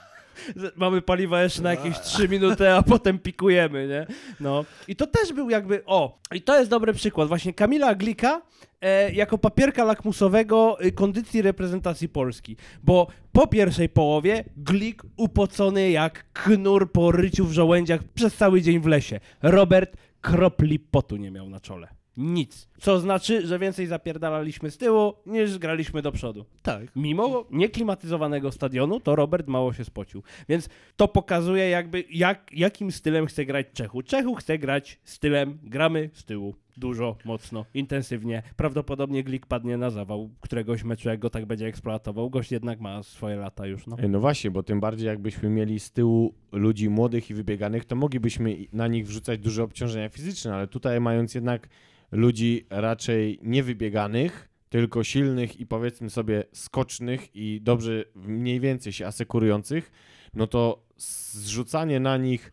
mamy 0.76 1.02
paliwa 1.02 1.42
jeszcze 1.42 1.62
na 1.62 1.70
jakieś 1.70 2.00
3 2.00 2.28
minuty, 2.28 2.70
a 2.70 2.82
potem 2.82 3.18
pikujemy, 3.18 3.88
nie? 3.88 4.06
No. 4.40 4.64
I 4.88 4.96
to 4.96 5.06
też 5.06 5.32
był 5.32 5.50
jakby, 5.50 5.82
o, 5.86 6.18
i 6.34 6.42
to 6.42 6.58
jest 6.58 6.70
dobry 6.70 6.92
przykład. 6.92 7.28
Właśnie 7.28 7.54
Kamila 7.54 7.94
Glika 7.94 8.42
e, 8.80 9.12
jako 9.12 9.38
papierka 9.38 9.84
lakmusowego 9.84 10.84
y, 10.84 10.92
kondycji 10.92 11.42
reprezentacji 11.42 12.08
Polski. 12.08 12.56
Bo 12.82 13.06
po 13.32 13.46
pierwszej 13.46 13.88
połowie 13.88 14.44
Glik 14.56 15.02
upocony 15.16 15.90
jak 15.90 16.32
knur 16.32 16.92
po 16.92 17.12
ryciu 17.12 17.46
w 17.46 17.52
żołędziach 17.52 18.02
przez 18.14 18.34
cały 18.34 18.62
dzień 18.62 18.80
w 18.80 18.86
lesie. 18.86 19.20
Robert 19.42 19.96
kropli 20.20 20.78
potu 20.78 21.16
nie 21.16 21.30
miał 21.30 21.48
na 21.48 21.60
czole. 21.60 22.01
Nic. 22.16 22.68
Co 22.80 23.00
znaczy, 23.00 23.46
że 23.46 23.58
więcej 23.58 23.86
zapierdalaliśmy 23.86 24.70
z 24.70 24.78
tyłu, 24.78 25.14
niż 25.26 25.58
graliśmy 25.58 26.02
do 26.02 26.12
przodu. 26.12 26.44
Tak. 26.62 26.96
Mimo 26.96 27.44
nieklimatyzowanego 27.50 28.52
stadionu, 28.52 29.00
to 29.00 29.16
Robert 29.16 29.48
mało 29.48 29.72
się 29.72 29.84
spocił. 29.84 30.22
Więc 30.48 30.68
to 30.96 31.08
pokazuje 31.08 31.70
jakby, 31.70 32.04
jak, 32.10 32.50
jakim 32.52 32.92
stylem 32.92 33.26
chce 33.26 33.44
grać 33.44 33.66
Czechu. 33.74 34.02
Czechu 34.02 34.34
chce 34.34 34.58
grać 34.58 34.98
stylem, 35.04 35.58
gramy 35.62 36.10
z 36.12 36.24
tyłu. 36.24 36.54
Dużo, 36.76 37.16
mocno, 37.24 37.64
intensywnie. 37.74 38.42
Prawdopodobnie 38.56 39.24
Glik 39.24 39.46
padnie 39.46 39.76
na 39.76 39.90
zawał 39.90 40.30
któregoś 40.40 40.84
meczu, 40.84 41.08
jak 41.08 41.20
go 41.20 41.30
tak 41.30 41.46
będzie 41.46 41.66
eksploatował. 41.66 42.30
Gość 42.30 42.52
jednak 42.52 42.80
ma 42.80 43.02
swoje 43.02 43.36
lata 43.36 43.66
już, 43.66 43.86
no. 43.86 43.96
No 44.08 44.20
właśnie, 44.20 44.50
bo 44.50 44.62
tym 44.62 44.80
bardziej 44.80 45.06
jakbyśmy 45.06 45.48
mieli 45.48 45.80
z 45.80 45.90
tyłu 45.90 46.34
ludzi 46.52 46.88
młodych 46.88 47.30
i 47.30 47.34
wybieganych, 47.34 47.84
to 47.84 47.96
moglibyśmy 47.96 48.56
na 48.72 48.86
nich 48.88 49.06
wrzucać 49.06 49.40
duże 49.40 49.62
obciążenia 49.62 50.08
fizyczne, 50.08 50.54
ale 50.54 50.66
tutaj 50.66 51.00
mając 51.00 51.34
jednak 51.34 51.68
ludzi 52.12 52.66
raczej 52.70 53.38
niewybieganych, 53.42 54.48
tylko 54.68 55.04
silnych 55.04 55.60
i 55.60 55.66
powiedzmy 55.66 56.10
sobie 56.10 56.44
skocznych 56.52 57.36
i 57.36 57.60
dobrze 57.62 58.04
mniej 58.14 58.60
więcej 58.60 58.92
się 58.92 59.06
asekurujących, 59.06 59.90
no 60.34 60.46
to 60.46 60.86
zrzucanie 60.96 62.00
na 62.00 62.16
nich 62.16 62.52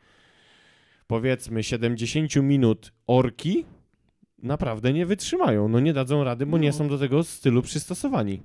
powiedzmy 1.07 1.63
70 1.63 2.35
minut 2.35 2.93
orki 3.07 3.65
naprawdę 4.43 4.93
nie 4.93 5.05
wytrzymają. 5.05 5.67
No 5.67 5.79
nie 5.79 5.93
dadzą 5.93 6.23
rady, 6.23 6.45
bo 6.45 6.57
nie 6.57 6.67
No. 6.67 6.73
są 6.73 6.87
do 6.87 6.97
tego 6.97 7.23
stylu 7.23 7.61
przystosowani. 7.61 8.41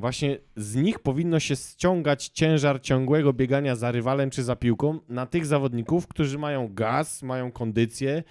Właśnie 0.00 0.38
z 0.56 0.76
nich 0.76 0.98
powinno 0.98 1.40
się 1.40 1.56
ściągać 1.56 2.28
ciężar 2.28 2.80
ciągłego 2.82 3.32
biegania 3.32 3.76
za 3.76 3.92
rywalem 3.92 4.30
czy 4.30 4.42
za 4.42 4.56
piłką 4.56 4.98
na 5.08 5.26
tych 5.26 5.46
zawodników, 5.46 6.06
którzy 6.08 6.38
mają 6.38 6.74
gaz, 6.74 7.22
mają 7.22 7.52
kondycję 7.52 8.10
e, 8.12 8.22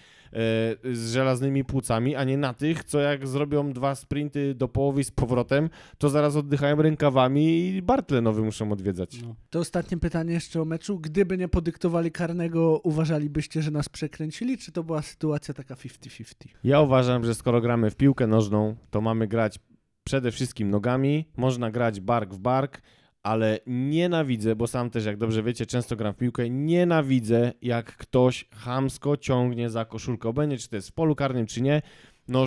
z 0.93 1.11
żelaznymi 1.13 1.65
płucami, 1.65 2.15
a 2.15 2.23
nie 2.23 2.37
na 2.37 2.53
tych, 2.53 2.83
co 2.83 2.99
jak 2.99 3.27
zrobią 3.27 3.73
dwa 3.73 3.95
sprinty 3.95 4.55
do 4.55 4.67
połowy 4.67 5.03
z 5.03 5.11
powrotem, 5.11 5.69
to 5.97 6.09
zaraz 6.09 6.35
oddychają 6.35 6.81
rękawami 6.81 7.67
i 7.67 7.81
Bartle 7.81 8.21
nowy 8.21 8.41
muszą 8.41 8.71
odwiedzać. 8.71 9.21
no. 9.21 9.35
To 9.49 9.59
ostatnie 9.59 9.97
pytanie 9.97 10.33
jeszcze 10.33 10.61
o 10.61 10.65
meczu. 10.65 10.99
Gdyby 10.99 11.37
nie 11.37 11.47
podyktowali 11.47 12.11
karnego, 12.11 12.81
uważalibyście, 12.83 13.61
że 13.61 13.71
nas 13.71 13.89
przekręcili, 13.89 14.57
czy 14.57 14.71
to 14.71 14.83
była 14.83 15.01
sytuacja 15.01 15.53
taka 15.53 15.75
50-50? 15.75 16.33
Ja 16.63 16.81
uważam, 16.81 17.25
że 17.25 17.35
skoro 17.35 17.61
gramy 17.61 17.89
w 17.89 17.95
piłkę 17.95 18.27
nożną, 18.27 18.75
to 18.89 19.01
mamy 19.01 19.27
grać 19.27 19.59
przede 20.03 20.31
wszystkim 20.31 20.69
nogami, 20.69 21.25
można 21.37 21.71
grać 21.71 21.99
bark 21.99 22.33
w 22.33 22.37
bark, 22.37 22.81
ale 23.23 23.59
nienawidzę, 23.67 24.55
bo 24.55 24.67
sam 24.67 24.89
też, 24.89 25.05
jak 25.05 25.17
dobrze 25.17 25.43
wiecie, 25.43 25.65
często 25.65 25.95
gram 25.95 26.13
w 26.13 26.17
piłkę, 26.17 26.49
nienawidzę, 26.49 27.53
jak 27.61 27.97
ktoś 27.97 28.45
chamsko 28.51 29.17
ciągnie 29.17 29.69
za 29.69 29.85
koszulkę, 29.85 30.29
obojętnie 30.29 30.57
czy 30.57 30.69
to 30.69 30.75
jest 30.75 30.89
w 30.89 30.93
polu 30.93 31.15
karnym, 31.15 31.45
czy 31.45 31.61
nie, 31.61 31.81
no 32.27 32.45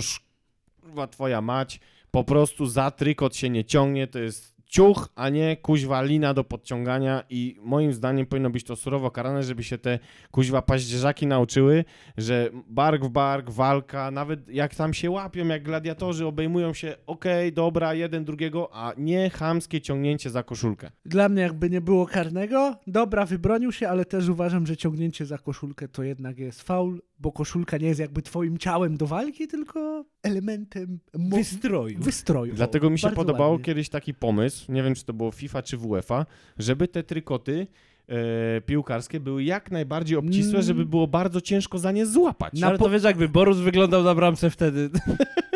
kurwa 0.81 1.07
twoja 1.07 1.41
mać, 1.41 1.79
po 2.11 2.23
prostu 2.23 2.65
za 2.65 2.91
trykot 2.91 3.35
się 3.35 3.49
nie 3.49 3.65
ciągnie, 3.65 4.07
to 4.07 4.19
jest 4.19 4.52
ciuch, 4.73 5.09
a 5.15 5.29
nie 5.29 5.57
kuźwa 5.57 6.01
lina 6.01 6.33
do 6.33 6.43
podciągania 6.43 7.23
i 7.29 7.57
moim 7.63 7.93
zdaniem 7.93 8.25
powinno 8.25 8.49
być 8.49 8.63
to 8.63 8.75
surowo 8.75 9.11
karane, 9.11 9.43
żeby 9.43 9.63
się 9.63 9.77
te 9.77 9.99
kuźwa 10.31 10.61
paździerzaki 10.61 11.27
nauczyły, 11.27 11.85
że 12.17 12.49
bark 12.67 13.05
w 13.05 13.09
bark, 13.09 13.49
walka, 13.49 14.11
nawet 14.11 14.49
jak 14.49 14.75
tam 14.75 14.93
się 14.93 15.11
łapią, 15.11 15.47
jak 15.47 15.63
gladiatorzy 15.63 16.25
obejmują 16.25 16.73
się, 16.73 16.95
okej, 17.07 17.53
dobra, 17.53 17.93
jeden 17.93 18.25
drugiego, 18.25 18.69
a 18.73 18.93
nie 18.97 19.29
chamskie 19.29 19.81
ciągnięcie 19.81 20.29
za 20.29 20.43
koszulkę. 20.43 20.91
Dla 21.05 21.29
mnie 21.29 21.41
jakby 21.41 21.69
nie 21.69 21.81
było 21.81 22.05
karnego, 22.05 22.75
dobra, 22.87 23.25
wybronił 23.25 23.71
się, 23.71 23.89
ale 23.89 24.05
też 24.05 24.29
uważam, 24.29 24.67
że 24.67 24.77
ciągnięcie 24.77 25.25
za 25.25 25.37
koszulkę 25.37 25.87
to 25.87 26.03
jednak 26.03 26.37
jest 26.37 26.61
faul, 26.61 27.01
bo 27.23 27.31
koszulka 27.31 27.77
nie 27.77 27.87
jest 27.87 27.99
jakby 27.99 28.21
twoim 28.21 28.57
ciałem 28.57 28.97
do 28.97 29.07
walki, 29.07 29.47
tylko 29.47 30.05
elementem 30.23 30.99
mo- 31.17 31.37
Wystroju. 31.37 31.99
wystroju. 31.99 32.53
Dlatego 32.55 32.89
mi 32.89 32.99
się 32.99 33.07
bardzo 33.07 33.15
podobało 33.15 33.51
ładnie. 33.51 33.65
kiedyś 33.65 33.89
taki 33.89 34.13
pomysł, 34.13 34.71
nie 34.71 34.83
wiem 34.83 34.95
czy 34.95 35.05
to 35.05 35.13
było 35.13 35.31
FIFA 35.31 35.61
czy 35.61 35.77
w 35.77 35.85
UEFA, 35.85 36.25
żeby 36.57 36.87
te 36.87 37.03
trykoty 37.03 37.67
e, 38.07 38.61
piłkarskie 38.61 39.19
były 39.19 39.43
jak 39.43 39.71
najbardziej 39.71 40.17
obcisłe, 40.17 40.51
Mm. 40.53 40.61
żeby 40.63 40.85
było 40.85 41.07
bardzo 41.07 41.41
ciężko 41.41 41.77
za 41.77 41.91
nie 41.91 42.05
złapać. 42.05 42.53
Na 42.59 42.67
Ale 42.67 42.77
po- 42.77 42.83
to 42.85 42.89
wiesz, 42.91 43.03
jakby 43.03 43.29
Borus 43.29 43.57
wyglądał 43.57 44.03
na 44.03 44.15
bramce 44.15 44.49
wtedy. 44.49 44.89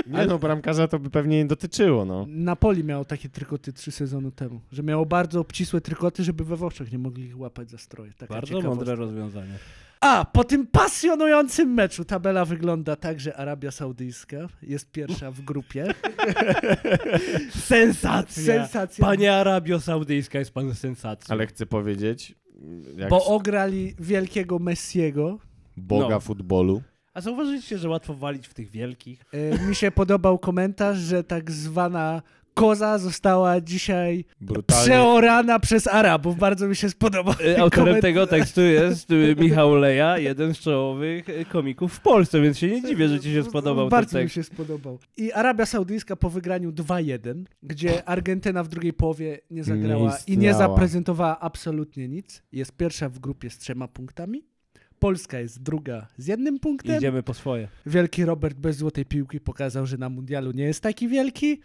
Nie 0.08 0.26
no, 0.26 0.40
bramkarza 0.40 0.88
to 0.88 1.00
by 1.00 1.10
pewnie 1.10 1.38
nie 1.38 1.46
dotyczyło, 1.46 2.06
no. 2.06 2.26
Napoli 2.30 2.84
miało 2.84 3.06
takie 3.06 3.30
trykoty 3.30 3.74
trzy 3.74 3.92
sezony 3.92 4.32
temu, 4.32 4.62
że 4.72 4.84
miało 4.84 5.06
bardzo 5.06 5.40
obcisłe 5.40 5.82
trykoty, 5.82 6.24
żeby 6.24 6.46
we 6.46 6.56
Włoszech 6.56 6.92
nie 6.92 6.98
mogli 7.00 7.24
ich 7.26 7.40
łapać 7.40 7.70
za 7.70 7.78
stroje. 7.78 8.12
Taka 8.18 8.34
Bardzo 8.34 8.62
mądre 8.62 8.96
rozwiązanie. 8.96 9.54
A, 10.02 10.26
po 10.26 10.44
tym 10.44 10.68
pasjonującym 10.68 11.74
meczu 11.74 12.06
tabela 12.06 12.46
wygląda 12.46 12.96
tak, 12.96 13.20
że 13.20 13.36
Arabia 13.38 13.72
Saudyjska 13.72 14.38
jest 14.62 14.92
pierwsza 14.92 15.32
w 15.32 15.42
grupie. 15.42 15.86
Sensacja! 17.50 18.44
Sensacja. 18.44 19.06
Panie 19.06 19.34
Arabio 19.36 19.80
Saudyjska 19.80 20.40
jest 20.40 20.52
pan 20.52 20.76
sensacją. 20.76 21.34
Ale 21.34 21.48
chcę 21.48 21.66
powiedzieć, 21.66 22.36
jak 22.96 23.10
Bo 23.10 23.26
ograli 23.26 23.96
wielkiego 24.00 24.60
Messiego. 24.60 25.40
boga 25.78 26.10
No. 26.10 26.20
futbolu, 26.20 26.82
A 27.14 27.22
zauważyliście, 27.22 27.78
że 27.78 27.90
łatwo 27.90 28.14
walić 28.14 28.48
w 28.48 28.54
tych 28.54 28.72
wielkich? 28.72 29.26
E, 29.34 29.68
mi 29.68 29.76
się 29.76 29.92
podobał 29.92 30.40
komentarz, 30.40 30.98
że 30.98 31.24
tak 31.24 31.52
zwana 31.52 32.22
koza 32.58 32.98
została 32.98 33.62
dzisiaj 33.62 34.26
brutalnie. 34.42 34.84
przeorana 34.84 35.60
przez 35.60 35.88
Arabów. 35.88 36.38
Bardzo 36.38 36.68
mi 36.68 36.76
się 36.76 36.90
spodobał. 36.90 37.36
Y, 37.46 37.60
Autorem 37.60 38.02
tego 38.02 38.28
tekstu 38.28 38.62
jest 38.62 39.12
y, 39.12 39.36
Michał 39.40 39.76
Leja, 39.76 40.18
jeden 40.18 40.54
z 40.54 40.60
czołowych 40.60 41.30
y, 41.30 41.46
komików 41.46 41.94
w 41.94 42.00
Polsce, 42.00 42.42
więc 42.42 42.58
się 42.58 42.68
nie 42.68 42.82
dziwię, 42.82 43.10
że 43.10 43.20
ci 43.20 43.34
się 43.34 43.44
spodobał 43.44 43.86
ten 43.86 43.90
Bardzo 43.90 44.18
mi 44.18 44.24
tekst. 44.24 44.36
się 44.36 44.44
spodobał. 44.44 45.00
I 45.18 45.32
Arabia 45.32 45.66
Saudyjska 45.66 46.16
po 46.16 46.30
wygraniu 46.30 46.72
2-1, 46.72 47.44
gdzie 47.64 48.10
Argentyna 48.10 48.64
w 48.64 48.68
drugiej 48.68 48.94
połowie 48.94 49.40
nie 49.52 49.64
zagrała 49.64 50.18
Nie 50.28 50.34
i 50.34 50.38
nie 50.38 50.54
zaprezentowała 50.54 51.40
absolutnie 51.40 52.08
nic. 52.08 52.44
Jest 52.52 52.72
pierwsza 52.72 53.10
w 53.10 53.20
grupie 53.20 53.50
z 53.50 53.58
trzema 53.58 53.88
punktami. 53.88 54.44
Polska 55.00 55.40
jest 55.40 55.64
druga 55.64 56.08
z 56.18 56.28
jednym 56.28 56.60
punktem. 56.60 56.98
Idziemy 56.98 57.24
po 57.24 57.34
swoje. 57.34 57.68
Wielki 57.86 58.26
Robert 58.26 58.58
bez 58.58 58.78
złotej 58.78 59.06
piłki 59.06 59.40
pokazał, 59.40 59.86
że 59.86 59.98
na 59.98 60.10
mundialu 60.10 60.52
nie 60.52 60.64
jest 60.64 60.82
taki 60.84 61.08
wielki. 61.08 61.62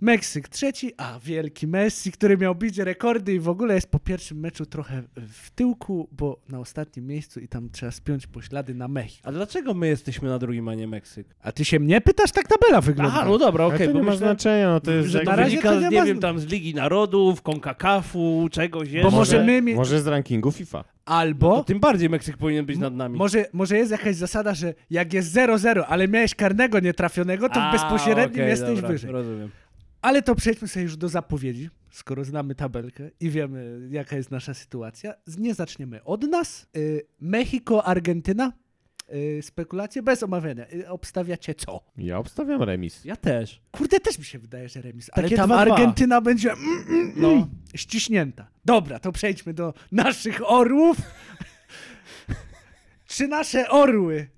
Meksyk 0.00 0.48
trzeci, 0.48 0.92
a 0.96 1.18
wielki 1.24 1.66
Messi, 1.66 2.12
który 2.12 2.36
miał 2.38 2.54
bić 2.54 2.78
rekordy 2.78 3.34
i 3.34 3.40
w 3.40 3.48
ogóle 3.48 3.74
jest 3.74 3.90
po 3.90 3.98
pierwszym 3.98 4.38
meczu 4.40 4.66
trochę 4.66 5.02
w 5.16 5.50
tyłku, 5.50 6.08
bo 6.12 6.40
na 6.48 6.58
ostatnim 6.60 7.06
miejscu 7.06 7.40
i 7.40 7.48
tam 7.48 7.70
trzeba 7.70 7.92
spiąć 7.92 8.26
poślady 8.26 8.74
na 8.74 8.88
Mexico. 8.88 9.28
A 9.28 9.32
dlaczego 9.32 9.74
my 9.74 9.88
jesteśmy 9.88 10.28
na 10.28 10.38
drugim, 10.38 10.68
a 10.68 10.74
nie 10.74 10.86
Meksyk? 10.88 11.26
A 11.42 11.52
ty 11.52 11.64
się 11.64 11.80
mnie 11.80 12.00
pytasz, 12.00 12.32
tak 12.32 12.48
tabela 12.48 12.80
wygląda. 12.80 13.12
Aha, 13.16 13.24
no 13.28 13.38
dobra, 13.38 13.64
okej, 13.66 13.86
to 13.86 13.92
bo 13.92 13.98
nie 13.98 14.04
ma 14.04 14.10
myślałem, 14.10 14.36
znaczenia, 14.36 14.68
no 14.70 14.80
to 14.80 14.90
jest 14.92 15.08
że 15.08 15.18
jak... 15.18 15.24
to 15.24 15.30
na 15.30 15.36
razie 15.36 15.50
wynika, 15.50 15.68
to 15.70 15.80
nie 15.80 15.88
nie 15.88 15.98
ma 16.00 16.06
wiem, 16.06 16.20
tam 16.20 16.38
z 16.38 16.46
Ligi 16.46 16.74
Narodów, 16.74 17.42
Konkakafu, 17.42 18.48
czegoś 18.50 18.88
jeszcze. 18.90 19.10
Bo 19.10 19.16
może 19.16 19.44
my 19.44 19.62
mi- 19.62 19.74
Może 19.74 20.00
z 20.02 20.06
rankingu 20.06 20.52
FIFA. 20.52 20.84
Albo 21.04 21.56
To 21.56 21.64
tym 21.64 21.80
bardziej 21.80 22.10
Meksyk 22.10 22.36
powinien 22.36 22.66
być 22.66 22.78
nad 22.78 22.94
nami. 22.94 23.18
może, 23.18 23.44
może 23.52 23.76
jest 23.78 23.90
jakaś 23.90 24.16
zasada, 24.16 24.54
że 24.54 24.74
jak 24.90 25.12
jest 25.12 25.34
0-0, 25.34 25.84
ale 25.88 26.08
miałeś 26.08 26.34
karnego 26.34 26.80
nietrafionego, 26.80 27.48
to 27.48 27.54
w 27.54 27.58
A, 27.62 27.72
bezpośrednim 27.72 28.30
okej, 28.40 28.48
jesteś 28.48 28.74
dobra, 28.74 28.88
wyżej. 28.88 29.10
Rozumiem. 29.10 29.50
Ale 30.06 30.22
to 30.22 30.34
przejdźmy 30.34 30.68
sobie 30.68 30.82
już 30.82 30.96
do 30.96 31.08
zapowiedzi, 31.08 31.70
skoro 31.90 32.24
znamy 32.24 32.54
tabelkę 32.54 33.10
i 33.20 33.30
wiemy, 33.30 33.88
jaka 33.90 34.16
jest 34.16 34.30
nasza 34.30 34.54
sytuacja. 34.54 35.14
Z- 35.24 35.38
Nie 35.38 35.54
zaczniemy 35.54 36.04
od 36.04 36.22
nas. 36.22 36.66
Y, 36.76 37.06
Mexico, 37.20 37.84
Argentyna. 37.84 38.52
Y, 39.14 39.42
spekulacje 39.42 40.02
bez 40.02 40.22
omawiania. 40.22 40.66
Y, 40.72 40.88
obstawiacie 40.88 41.54
co? 41.54 41.80
Ja 41.96 42.18
obstawiam 42.18 42.62
remis. 42.62 43.04
Ja 43.04 43.16
też. 43.16 43.60
Kurde, 43.72 44.00
też 44.00 44.18
mi 44.18 44.24
się 44.24 44.38
wydaje, 44.38 44.68
że 44.68 44.82
remis. 44.82 45.10
Ale 45.12 45.22
Takie 45.22 45.36
tam 45.36 45.50
2-2. 45.50 45.54
Argentyna 45.54 46.20
będzie 46.20 46.52
mm, 46.52 46.84
mm, 46.88 47.12
No. 47.16 47.32
mm, 47.32 47.46
ściśnięta. 47.74 48.48
Dobra, 48.64 48.98
to 48.98 49.12
przejdźmy 49.12 49.54
do 49.54 49.74
naszych 49.92 50.50
orłów. 50.50 50.96
Czy 53.06 53.28
nasze 53.28 53.68
orły, 53.68 54.28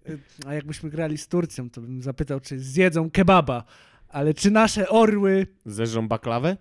a 0.46 0.54
jakbyśmy 0.54 0.90
grali 0.90 1.18
z 1.18 1.28
Turcją, 1.28 1.70
to 1.70 1.80
bym 1.80 2.02
zapytał, 2.02 2.40
czy 2.40 2.58
zjedzą 2.60 3.10
kebaba, 3.10 3.64
ale 4.08 4.34
czy 4.34 4.50
nasze 4.50 4.88
orły 4.88 5.46
Zeżą 5.66 6.08
baklawę? 6.08 6.56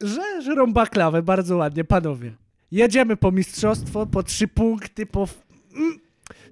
że 0.00 0.42
żerą 0.42 0.72
baklawę, 0.72 1.22
bardzo 1.22 1.56
ładnie, 1.56 1.84
panowie. 1.84 2.32
Jedziemy 2.70 3.16
po 3.16 3.32
mistrzostwo, 3.32 4.06
po 4.06 4.22
trzy 4.22 4.48
punkty, 4.48 5.06
po... 5.06 5.28
mm, 5.76 5.98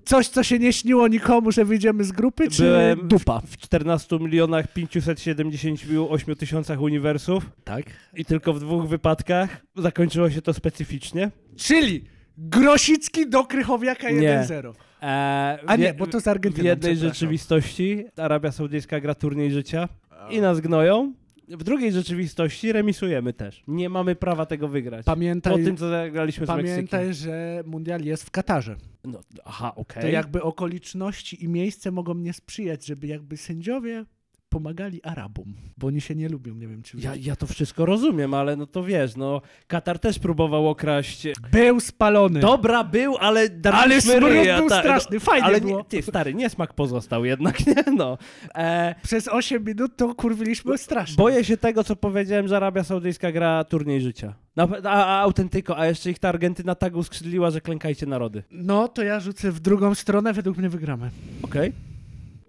Coś, 0.05 0.29
co 0.29 0.43
się 0.43 0.59
nie 0.59 0.73
śniło 0.73 1.09
nikomu, 1.09 1.53
że 1.53 1.65
wyjdziemy 1.65 2.05
z 2.05 2.13
grupy, 2.13 2.51
czy 2.51 2.63
Byłem 2.63 3.09
dupa? 3.09 3.41
w 3.47 3.57
14 3.57 4.19
milionach 4.19 4.73
578 4.73 6.35
tysiącach 6.37 6.81
uniwersów 6.81 7.51
Tak. 7.65 7.85
i 8.15 8.25
tylko 8.25 8.53
w 8.53 8.61
dwóch 8.61 8.89
wypadkach 8.89 9.63
zakończyło 9.77 10.31
się 10.31 10.43
to 10.43 10.55
specyficznie. 10.55 11.31
Czyli 11.57 12.05
Grosicki 12.39 13.29
do 13.31 13.45
Krychowiaka 13.45 14.11
Nie. 14.11 14.45
1-0. 14.49 14.73
Eee, 15.03 15.59
A 15.67 15.77
w 15.77 15.81
nie, 15.81 15.95
bo 15.95 16.07
to 16.07 16.21
z 16.21 16.25
W 16.25 16.29
Argentyną. 16.29 16.65
jednej 16.69 16.93
przepraszam. 16.93 17.15
rzeczywistości 17.15 18.05
Arabia 18.17 18.53
Saudyjska 18.53 19.01
gra 19.01 19.15
turniej 19.15 19.51
życia 19.51 19.89
i 20.31 20.41
nas 20.41 20.61
gnoją. 20.61 21.13
W 21.49 21.65
drugiej 21.65 21.93
rzeczywistości 21.93 22.73
remisujemy 22.73 23.33
też. 23.33 23.63
Nie 23.69 23.89
mamy 23.89 24.15
prawa 24.15 24.47
tego 24.47 24.69
wygrać. 24.69 25.07
Pamiętaj, 25.07 25.53
Po 25.53 25.59
tym, 25.59 25.77
co 25.77 25.89
zagraliśmy 25.91 26.47
z 26.47 26.49
Meksykiem. 26.49 26.75
pamiętaj, 26.75 27.15
że 27.15 27.63
mundial 27.67 28.03
jest 28.03 28.25
w 28.25 28.31
Katarze. 28.31 28.77
No, 29.05 29.21
aha, 29.45 29.73
okej. 29.77 30.03
To 30.03 30.09
jakby 30.09 30.43
okoliczności 30.43 31.45
i 31.45 31.49
miejsce 31.49 31.91
mogą 31.91 32.15
nie 32.15 32.33
sprzyjać, 32.33 32.87
żeby 32.87 33.07
jakby 33.07 33.37
sędziowie 33.37 34.05
pomagali 34.49 35.03
Arabom, 35.03 35.55
bo 35.77 35.87
oni 35.87 36.01
się 36.01 36.15
nie 36.15 36.29
lubią, 36.29 36.55
nie 36.55 36.69
wiem 36.69 36.83
czy 36.83 36.97
Ja, 37.01 37.13
ja 37.15 37.37
to 37.37 37.47
wszystko 37.47 37.87
rozumiem, 37.87 38.35
ale 38.35 38.57
no 38.57 38.67
to 38.67 38.83
wiesz, 38.85 39.17
no 39.17 39.41
Katar 39.67 39.99
też 39.99 40.19
próbował 40.19 40.69
okraść. 40.69 41.27
Był 41.53 41.81
spalony. 41.81 42.41
Dobra 42.41 42.85
był, 42.85 43.17
ale 43.17 43.49
ale 43.73 44.01
smród 44.01 44.23
ryja, 44.31 44.59
był 44.59 44.69
ta- 44.69 44.81
straszny, 44.81 45.21
fajnie 45.21 45.45
Ale 45.47 45.61
było. 45.61 45.79
nie, 45.79 45.85
ty, 45.85 46.03
stary, 46.03 46.35
niesmak 46.35 46.75
pozostał 46.75 47.25
jednak, 47.25 47.67
nie 47.67 47.93
no. 47.97 48.19
E, 48.55 48.95
Przez 49.03 49.29
8 49.29 49.65
minut 49.65 49.97
to 49.97 50.15
kurwiliśmy 50.15 50.79
strasznie. 50.79 51.17
boję 51.17 51.45
się 51.45 51.57
tego, 51.57 51.85
co 51.85 51.97
powiedziałem, 51.97 52.49
że 52.49 52.57
Arabia 52.57 52.85
Saudyjska 52.85 53.33
gra 53.33 53.65
turniej 53.65 54.01
życia. 54.01 54.35
A, 54.85 54.89
a 54.89 55.21
autentyko, 55.21 55.79
a 55.79 55.87
jeszcze 55.87 56.11
ich 56.11 56.19
ta 56.19 56.29
Argentyna 56.29 56.75
tak 56.75 56.97
uskrzydliła, 56.97 57.51
że 57.51 57.61
klękajcie 57.61 58.07
narody. 58.07 58.43
No 58.51 58.89
to 58.89 59.03
ja 59.03 59.21
rzucę 59.21 59.53
w 59.53 59.61
drugą 59.61 59.95
stronę, 59.95 60.33
według 60.33 60.57
mnie 60.57 60.69
wygramy. 60.69 61.11
Okej. 61.43 61.73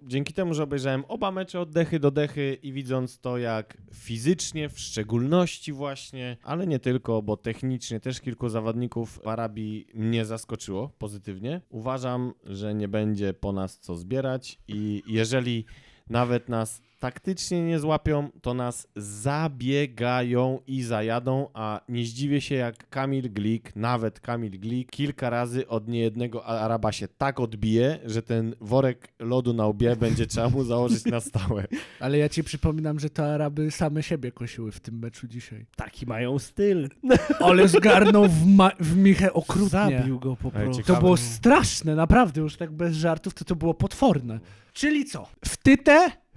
Dzięki 0.09 0.33
temu, 0.33 0.53
że 0.53 0.63
obejrzałem 0.63 1.05
oba 1.07 1.31
mecze 1.31 1.59
od 1.59 1.71
dechy 1.71 1.99
do 1.99 2.11
dechy 2.11 2.57
i 2.63 2.73
widząc 2.73 3.19
to, 3.19 3.37
jak 3.37 3.77
fizycznie, 3.93 4.69
w 4.69 4.79
szczególności 4.79 5.73
właśnie, 5.73 6.37
ale 6.43 6.67
nie 6.67 6.79
tylko, 6.79 7.21
bo 7.21 7.37
technicznie 7.37 7.99
też 7.99 8.21
kilku 8.21 8.49
zawodników 8.49 9.27
Arabii 9.27 9.87
mnie 9.93 10.25
zaskoczyło 10.25 10.89
pozytywnie. 10.89 11.61
Uważam, 11.69 12.33
że 12.43 12.75
nie 12.75 12.87
będzie 12.87 13.33
po 13.33 13.51
nas 13.51 13.79
co 13.79 13.95
zbierać 13.95 14.59
i 14.67 15.03
jeżeli 15.07 15.65
nawet 16.09 16.49
nas 16.49 16.81
taktycznie 16.99 17.65
nie 17.65 17.79
złapią, 17.79 18.29
to 18.41 18.53
nas 18.53 18.87
zabiegają 18.95 20.59
i 20.67 20.83
zajadą, 20.83 21.47
a 21.53 21.81
nie 21.89 22.05
zdziwię 22.05 22.41
się 22.41 22.55
jak 22.55 22.89
Kamil 22.89 23.33
Glik, 23.33 23.75
nawet 23.75 24.19
Kamil 24.19 24.59
Glik, 24.59 24.91
kilka 24.91 25.29
razy 25.29 25.67
od 25.67 25.87
niejednego 25.87 26.45
Araba 26.45 26.91
się 26.91 27.07
tak 27.07 27.39
odbije, 27.39 27.99
że 28.05 28.21
ten 28.21 28.55
worek 28.61 29.07
lodu 29.19 29.53
na 29.53 29.67
łbie 29.67 29.95
będzie 29.95 30.27
trzeba 30.27 30.49
mu 30.49 30.63
założyć 30.63 31.05
na 31.05 31.19
stałe. 31.19 31.67
Ale 31.99 32.17
ja 32.17 32.29
ci 32.29 32.43
przypominam, 32.43 32.99
że 32.99 33.09
to 33.09 33.33
Araby 33.33 33.71
same 33.71 34.03
siebie 34.03 34.31
kosiły 34.31 34.71
w 34.71 34.79
tym 34.79 34.99
meczu 34.99 35.27
dzisiaj. 35.27 35.65
Taki 35.75 36.05
mają 36.05 36.39
styl. 36.39 36.89
Ale 37.39 37.67
zgarnął 37.67 38.27
w, 38.27 38.45
ma- 38.45 38.71
w 38.79 38.97
Michę 38.97 39.33
okrutnie. 39.33 39.69
Zabił 39.69 40.19
go 40.19 40.35
po 40.35 40.47
Ej, 40.47 40.63
prostu. 40.63 40.83
To 40.83 40.99
było 40.99 41.17
straszne, 41.17 41.95
naprawdę, 41.95 42.41
już 42.41 42.57
tak 42.57 42.71
bez 42.71 42.95
żartów, 42.95 43.33
to 43.33 43.45
to 43.45 43.55
było 43.55 43.73
potworne. 43.73 44.39
Czyli 44.73 45.05
co? 45.05 45.27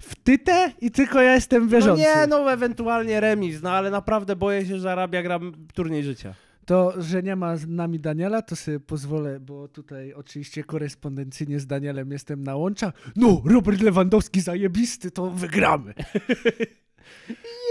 Wtytę, 0.03 0.69
wtytę 0.69 0.71
i 0.81 0.91
tylko 0.91 1.21
ja 1.21 1.33
jestem 1.33 1.63
No 1.63 1.69
wierzący. 1.69 2.01
nie, 2.01 2.27
no 2.29 2.51
ewentualnie 2.51 3.19
remis, 3.19 3.61
no 3.61 3.71
ale 3.71 3.91
naprawdę 3.91 4.35
boję 4.35 4.65
się, 4.65 4.79
że 4.79 4.91
Arabia 4.91 5.23
gra 5.23 5.39
turniej 5.73 6.03
życia. 6.03 6.33
To, 6.65 6.93
że 7.01 7.23
nie 7.23 7.35
ma 7.35 7.57
z 7.57 7.67
nami 7.67 7.99
Daniela, 7.99 8.41
to 8.41 8.55
sobie 8.55 8.79
pozwolę, 8.79 9.39
bo 9.39 9.67
tutaj 9.67 10.13
oczywiście 10.13 10.63
korespondencyjnie 10.63 11.59
z 11.59 11.67
Danielem 11.67 12.11
jestem 12.11 12.43
na 12.43 12.55
łączach. 12.55 12.93
No, 13.15 13.41
Robert 13.45 13.81
Lewandowski 13.81 14.41
zajebisty, 14.41 15.11
to 15.11 15.29
wygramy. 15.29 15.93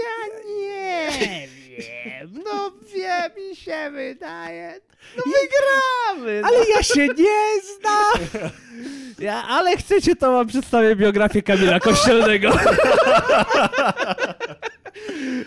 Ja 0.03 0.39
nie 0.57 1.09
wiem, 1.77 2.43
no 2.45 2.71
wie 2.93 3.29
mi 3.37 3.55
się 3.55 3.91
wydaje. 3.91 4.73
No 5.17 5.23
wygramy. 5.23 6.41
Ale 6.45 6.69
ja 6.75 6.83
się 6.83 7.07
nie 7.07 7.61
znam! 7.77 8.51
Ja, 9.19 9.43
ale 9.47 9.77
chcecie, 9.77 10.15
to 10.15 10.31
wam 10.31 10.47
przedstawię 10.47 10.95
biografię 10.95 11.41
Kamila 11.41 11.79
Kościelnego. 11.79 12.49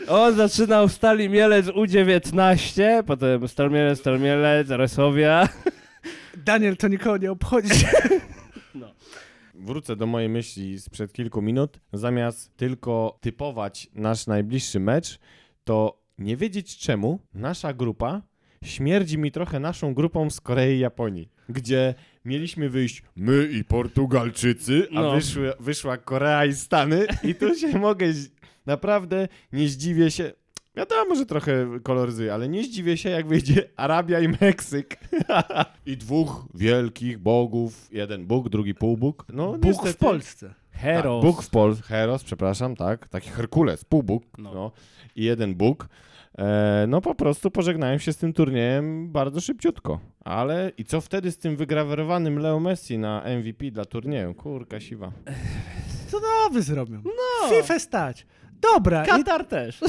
On 0.08 0.34
zaczynał 0.36 0.88
w 0.88 0.92
Stali 0.92 1.28
Mielec 1.28 1.66
U19, 1.66 2.82
potem 3.06 3.48
Stal 3.48 3.70
Mielec, 3.70 3.98
Stal 3.98 4.20
Mielec, 4.20 4.68
Resowia. 4.70 5.48
Daniel, 6.36 6.76
to 6.76 6.88
nikogo 6.88 7.16
nie 7.16 7.32
obchodzi. 7.32 7.84
Wrócę 9.54 9.96
do 9.96 10.06
mojej 10.06 10.28
myśli 10.28 10.80
sprzed 10.80 11.12
kilku 11.12 11.42
minut. 11.42 11.80
Zamiast 11.92 12.56
tylko 12.56 13.18
typować 13.20 13.88
nasz 13.94 14.26
najbliższy 14.26 14.80
mecz, 14.80 15.18
to 15.64 15.98
nie 16.18 16.36
wiedzieć 16.36 16.78
czemu 16.78 17.18
nasza 17.34 17.72
grupa 17.74 18.22
śmierdzi 18.64 19.18
mi 19.18 19.32
trochę 19.32 19.60
naszą 19.60 19.94
grupą 19.94 20.30
z 20.30 20.40
Korei 20.40 20.76
i 20.76 20.78
Japonii, 20.78 21.28
gdzie 21.48 21.94
mieliśmy 22.24 22.70
wyjść 22.70 23.02
my 23.16 23.48
i 23.52 23.64
Portugalczycy, 23.64 24.88
a 24.90 24.94
No. 25.00 25.14
wyszły, 25.14 25.52
wyszła 25.60 25.96
Korea 25.96 26.44
i 26.46 26.52
Stany 26.54 27.06
i 27.22 27.34
tu 27.34 27.54
się 27.54 27.78
mogę, 27.88 28.06
naprawdę 28.66 29.28
nie 29.52 29.68
zdziwię 29.68 30.10
się, 30.10 30.32
wiadomo, 30.76 31.14
że 31.14 31.26
trochę 31.26 31.66
koloryzuje, 31.82 32.34
ale 32.34 32.48
nie 32.48 32.64
zdziwię 32.64 32.96
się 32.96 33.08
jak 33.08 33.26
wyjdzie 33.26 33.68
Arabia 33.76 34.20
i 34.20 34.28
Meksyk 34.28 34.96
i 35.86 35.96
dwóch 35.96 36.46
wielkich 36.54 37.18
bogów, 37.18 37.88
jeden 37.92 38.26
Bóg, 38.26 38.48
drugi 38.48 38.74
półbóg. 38.74 39.26
No, 39.32 39.52
Bóg 39.52 39.62
niestety- 39.64 39.92
w 39.92 39.96
Polsce. 39.96 40.54
Heros. 40.76 41.22
tak, 41.22 41.30
Bóg 41.30 41.42
w 41.42 41.50
Polsce, 41.50 41.82
Heros, 41.82 42.24
przepraszam, 42.24 42.76
tak, 42.76 43.08
taki 43.08 43.30
Herkules, 43.30 43.84
półbóg, 43.84 44.22
No. 44.38 44.54
no. 44.54 44.72
i 45.16 45.24
jeden 45.24 45.54
Bóg. 45.54 45.88
E, 46.38 46.84
no 46.88 47.00
po 47.00 47.14
prostu 47.14 47.50
pożegnałem 47.50 47.98
się 47.98 48.12
z 48.12 48.16
tym 48.16 48.32
turniejem 48.32 49.12
bardzo 49.12 49.40
szybciutko. 49.40 50.00
Ale 50.24 50.72
i 50.78 50.84
co 50.84 51.00
wtedy 51.00 51.32
z 51.32 51.38
tym 51.38 51.56
wygrawerowanym 51.56 52.38
Leo 52.38 52.60
Messi 52.60 52.98
na 52.98 53.22
MVP 53.38 53.70
dla 53.70 53.84
turnieju? 53.84 54.34
Kurka 54.34 54.80
siwa. 54.80 55.12
Co 56.08 56.18
nowy 56.20 56.62
zrobią? 56.62 57.02
No. 57.04 57.48
FIFA 57.48 57.78
stać. 57.78 58.26
Dobra, 58.74 59.04
i, 59.04 59.06
Katar 59.06 59.44
też. 59.44 59.80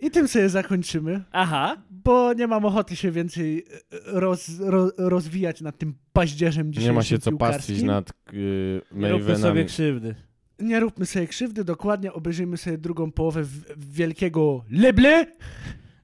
I 0.00 0.10
tym 0.10 0.28
sobie 0.28 0.48
zakończymy, 0.48 1.24
Aha. 1.32 1.76
bo 1.90 2.32
nie 2.32 2.46
mam 2.46 2.64
ochoty 2.64 2.96
się 2.96 3.10
więcej 3.10 3.58
e, 3.58 4.20
roz, 4.20 4.60
ro, 4.60 4.90
rozwijać 4.96 5.60
nad 5.60 5.78
tym 5.78 5.94
paździerzem 6.12 6.72
dzisiejszym 6.72 6.92
Nie 6.92 6.96
ma 6.96 7.02
się 7.02 7.18
co 7.18 7.32
pastwić 7.32 7.82
nad 7.82 8.10
y, 8.32 8.80
Nie 8.92 9.10
róbmy 9.10 9.36
sobie 9.36 9.64
krzywdy. 9.64 10.14
Nie 10.58 10.80
róbmy 10.80 11.06
sobie 11.06 11.26
krzywdy, 11.26 11.64
dokładnie 11.64 12.12
obejrzyjmy 12.12 12.56
sobie 12.56 12.78
drugą 12.78 13.12
połowę 13.12 13.44
wielkiego 13.76 14.64
Leble 14.70 15.26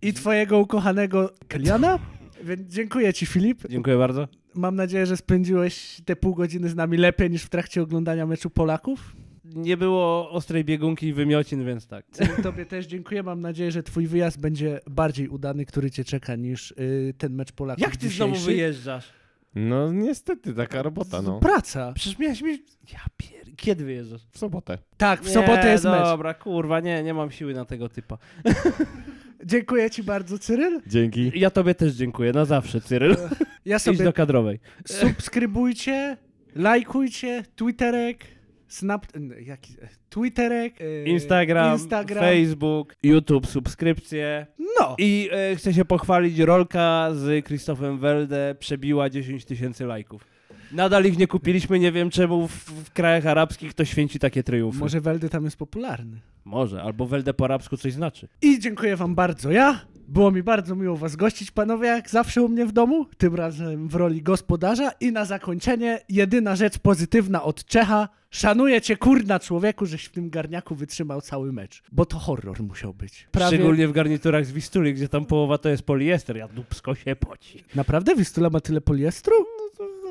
i 0.02 0.12
twojego 0.12 0.58
ukochanego 0.58 1.30
Keliana. 1.48 1.98
Więc 2.44 2.72
dziękuję 2.74 3.12
ci, 3.12 3.26
Filip. 3.26 3.62
Dziękuję 3.68 3.96
bardzo. 3.96 4.28
Mam 4.54 4.76
nadzieję, 4.76 5.06
że 5.06 5.16
spędziłeś 5.16 6.00
te 6.04 6.16
pół 6.16 6.34
godziny 6.34 6.68
z 6.68 6.74
nami 6.74 6.96
lepiej 6.96 7.30
niż 7.30 7.42
w 7.42 7.48
trakcie 7.48 7.82
oglądania 7.82 8.26
meczu 8.26 8.50
Polaków. 8.50 9.16
Nie 9.54 9.76
było 9.76 10.30
ostrej 10.30 10.64
biegunki 10.64 11.06
i 11.06 11.12
wymiocin, 11.12 11.64
więc 11.66 11.86
tak. 11.86 12.04
Tobie 12.42 12.66
też 12.66 12.86
dziękuję. 12.86 13.22
Mam 13.22 13.40
nadzieję, 13.40 13.70
że 13.70 13.82
twój 13.82 14.06
wyjazd 14.06 14.40
będzie 14.40 14.80
bardziej 14.90 15.28
udany, 15.28 15.66
który 15.66 15.90
cię 15.90 16.04
czeka, 16.04 16.36
niż 16.36 16.70
y, 16.70 17.14
ten 17.18 17.34
mecz 17.34 17.52
Polaków 17.52 17.82
Jak 17.82 17.96
ty 17.96 18.08
znowu 18.08 18.32
dzisiejszy. 18.32 18.50
wyjeżdżasz? 18.56 19.08
No 19.54 19.92
niestety, 19.92 20.54
taka 20.54 20.82
robota, 20.82 21.22
no. 21.22 21.40
Praca. 21.40 21.92
Przecież 21.92 22.18
miałeś 22.18 22.42
mi... 22.42 22.52
Ja 22.92 23.00
pier... 23.16 23.42
Kiedy 23.56 23.84
wyjeżdżasz? 23.84 24.20
W 24.30 24.38
sobotę. 24.38 24.78
Tak, 24.96 25.22
w 25.22 25.30
sobotę 25.30 25.72
jest 25.72 25.84
mecz. 25.84 26.04
dobra, 26.04 26.34
kurwa, 26.34 26.80
nie, 26.80 27.02
nie 27.02 27.14
mam 27.14 27.30
siły 27.30 27.54
na 27.54 27.64
tego 27.64 27.88
typa. 27.88 28.18
Dziękuję 29.44 29.90
ci 29.90 30.02
bardzo, 30.02 30.38
Cyryl. 30.38 30.80
Dzięki. 30.86 31.32
Ja 31.34 31.50
tobie 31.50 31.74
też 31.74 31.92
dziękuję, 31.92 32.32
na 32.32 32.44
zawsze, 32.44 32.80
Cyryl. 32.80 33.16
Ja 33.64 33.76
Idź 33.78 33.82
sobie 33.82 34.04
do 34.04 34.12
kadrowej. 34.12 34.60
subskrybujcie, 34.86 36.16
lajkujcie, 36.56 37.44
Twitterek, 37.56 38.24
Snap... 38.72 39.06
Jaki... 39.40 39.76
Twitterek, 40.10 40.80
y, 40.80 41.04
Instagram, 41.06 41.72
Instagram. 41.72 42.24
Facebook, 42.24 42.94
YouTube, 43.02 43.46
subskrypcje. 43.46 44.46
No, 44.80 44.94
I 44.98 45.28
e, 45.32 45.56
chcę 45.56 45.74
się 45.74 45.84
pochwalić, 45.84 46.38
rolka 46.38 47.08
z 47.12 47.44
Krzysztofem 47.44 47.98
Welde 47.98 48.54
przebiła 48.58 49.10
10 49.10 49.44
tysięcy 49.44 49.86
lajków. 49.86 50.31
Nadal 50.72 51.04
ich 51.04 51.18
nie 51.18 51.26
kupiliśmy, 51.26 51.78
nie 51.78 51.92
wiem 51.92 52.10
czemu 52.10 52.48
w, 52.48 52.52
w 52.54 52.90
krajach 52.92 53.26
arabskich 53.26 53.74
to 53.74 53.84
święci 53.84 54.18
takie 54.18 54.42
triumfy. 54.42 54.78
może 54.78 55.00
Weldy 55.00 55.28
tam 55.28 55.44
jest 55.44 55.56
popularny. 55.56 56.20
Może, 56.44 56.82
albo 56.82 57.06
Welde 57.06 57.34
po 57.34 57.44
arabsku 57.44 57.76
coś 57.76 57.92
znaczy. 57.92 58.28
I 58.42 58.58
dziękuję 58.58 58.96
wam 58.96 59.14
bardzo 59.14 59.50
ja. 59.50 59.80
Było 60.08 60.30
mi 60.30 60.42
bardzo 60.42 60.74
miło 60.74 60.96
was 60.96 61.16
gościć, 61.16 61.50
panowie, 61.50 61.86
jak 61.88 62.10
zawsze 62.10 62.42
u 62.42 62.48
mnie 62.48 62.66
w 62.66 62.72
domu, 62.72 63.06
tym 63.16 63.34
razem 63.34 63.88
w 63.88 63.94
roli 63.94 64.22
gospodarza. 64.22 64.90
I 65.00 65.12
na 65.12 65.24
zakończenie 65.24 66.00
jedyna 66.08 66.56
rzecz 66.56 66.78
pozytywna 66.78 67.42
od 67.42 67.64
Czecha. 67.64 68.08
Szanuję 68.30 68.80
cię, 68.80 68.96
kurna 68.96 69.40
człowieku, 69.40 69.86
żeś 69.86 70.04
w 70.04 70.12
tym 70.12 70.30
garniaku 70.30 70.74
wytrzymał 70.74 71.20
cały 71.20 71.52
mecz. 71.52 71.82
Bo 71.92 72.06
to 72.06 72.18
horror 72.18 72.62
musiał 72.62 72.94
być. 72.94 73.28
Prawie... 73.30 73.56
Szczególnie 73.56 73.88
w 73.88 73.92
garniturach 73.92 74.46
z 74.46 74.52
Wistuli, 74.52 74.94
gdzie 74.94 75.08
tam 75.08 75.24
połowa 75.24 75.58
to 75.58 75.68
jest 75.68 75.82
poliester, 75.82 76.36
ja 76.36 76.48
dupsko 76.48 76.94
się 76.94 77.16
poci. 77.16 77.64
Naprawdę? 77.74 78.16
Wistula 78.16 78.50
ma 78.50 78.60
tyle 78.60 78.80
poliestru? 78.80 79.34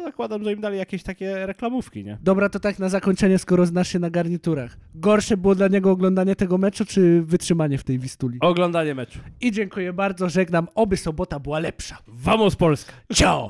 Zakładam, 0.02 0.44
że 0.44 0.54
im 0.54 0.62
dali 0.62 0.78
jakieś 0.78 1.04
takie 1.04 1.46
reklamówki, 1.46 2.04
nie? 2.04 2.18
Dobra, 2.22 2.50
to 2.50 2.60
tak 2.60 2.80
na 2.80 2.90
zakończenie, 2.90 3.38
skoro 3.40 3.66
znasz 3.66 3.88
się 3.88 4.00
na 4.00 4.10
garniturach. 4.10 4.78
Gorsze 4.96 5.38
było 5.38 5.56
dla 5.56 5.68
niego 5.68 5.92
oglądanie 5.92 6.36
tego 6.36 6.58
meczu, 6.58 6.86
czy 6.86 7.22
wytrzymanie 7.22 7.78
w 7.78 7.84
tej 7.84 8.00
Wistuli? 8.00 8.38
Oglądanie 8.42 8.96
meczu. 8.96 9.20
I 9.42 9.52
dziękuję 9.52 9.94
bardzo, 9.94 10.30
żegnam, 10.30 10.68
oby 10.76 10.98
sobota 10.98 11.40
była 11.40 11.60
lepsza. 11.60 11.98
Vamos 12.08 12.56
Polska! 12.56 12.94
Ciao! 13.14 13.50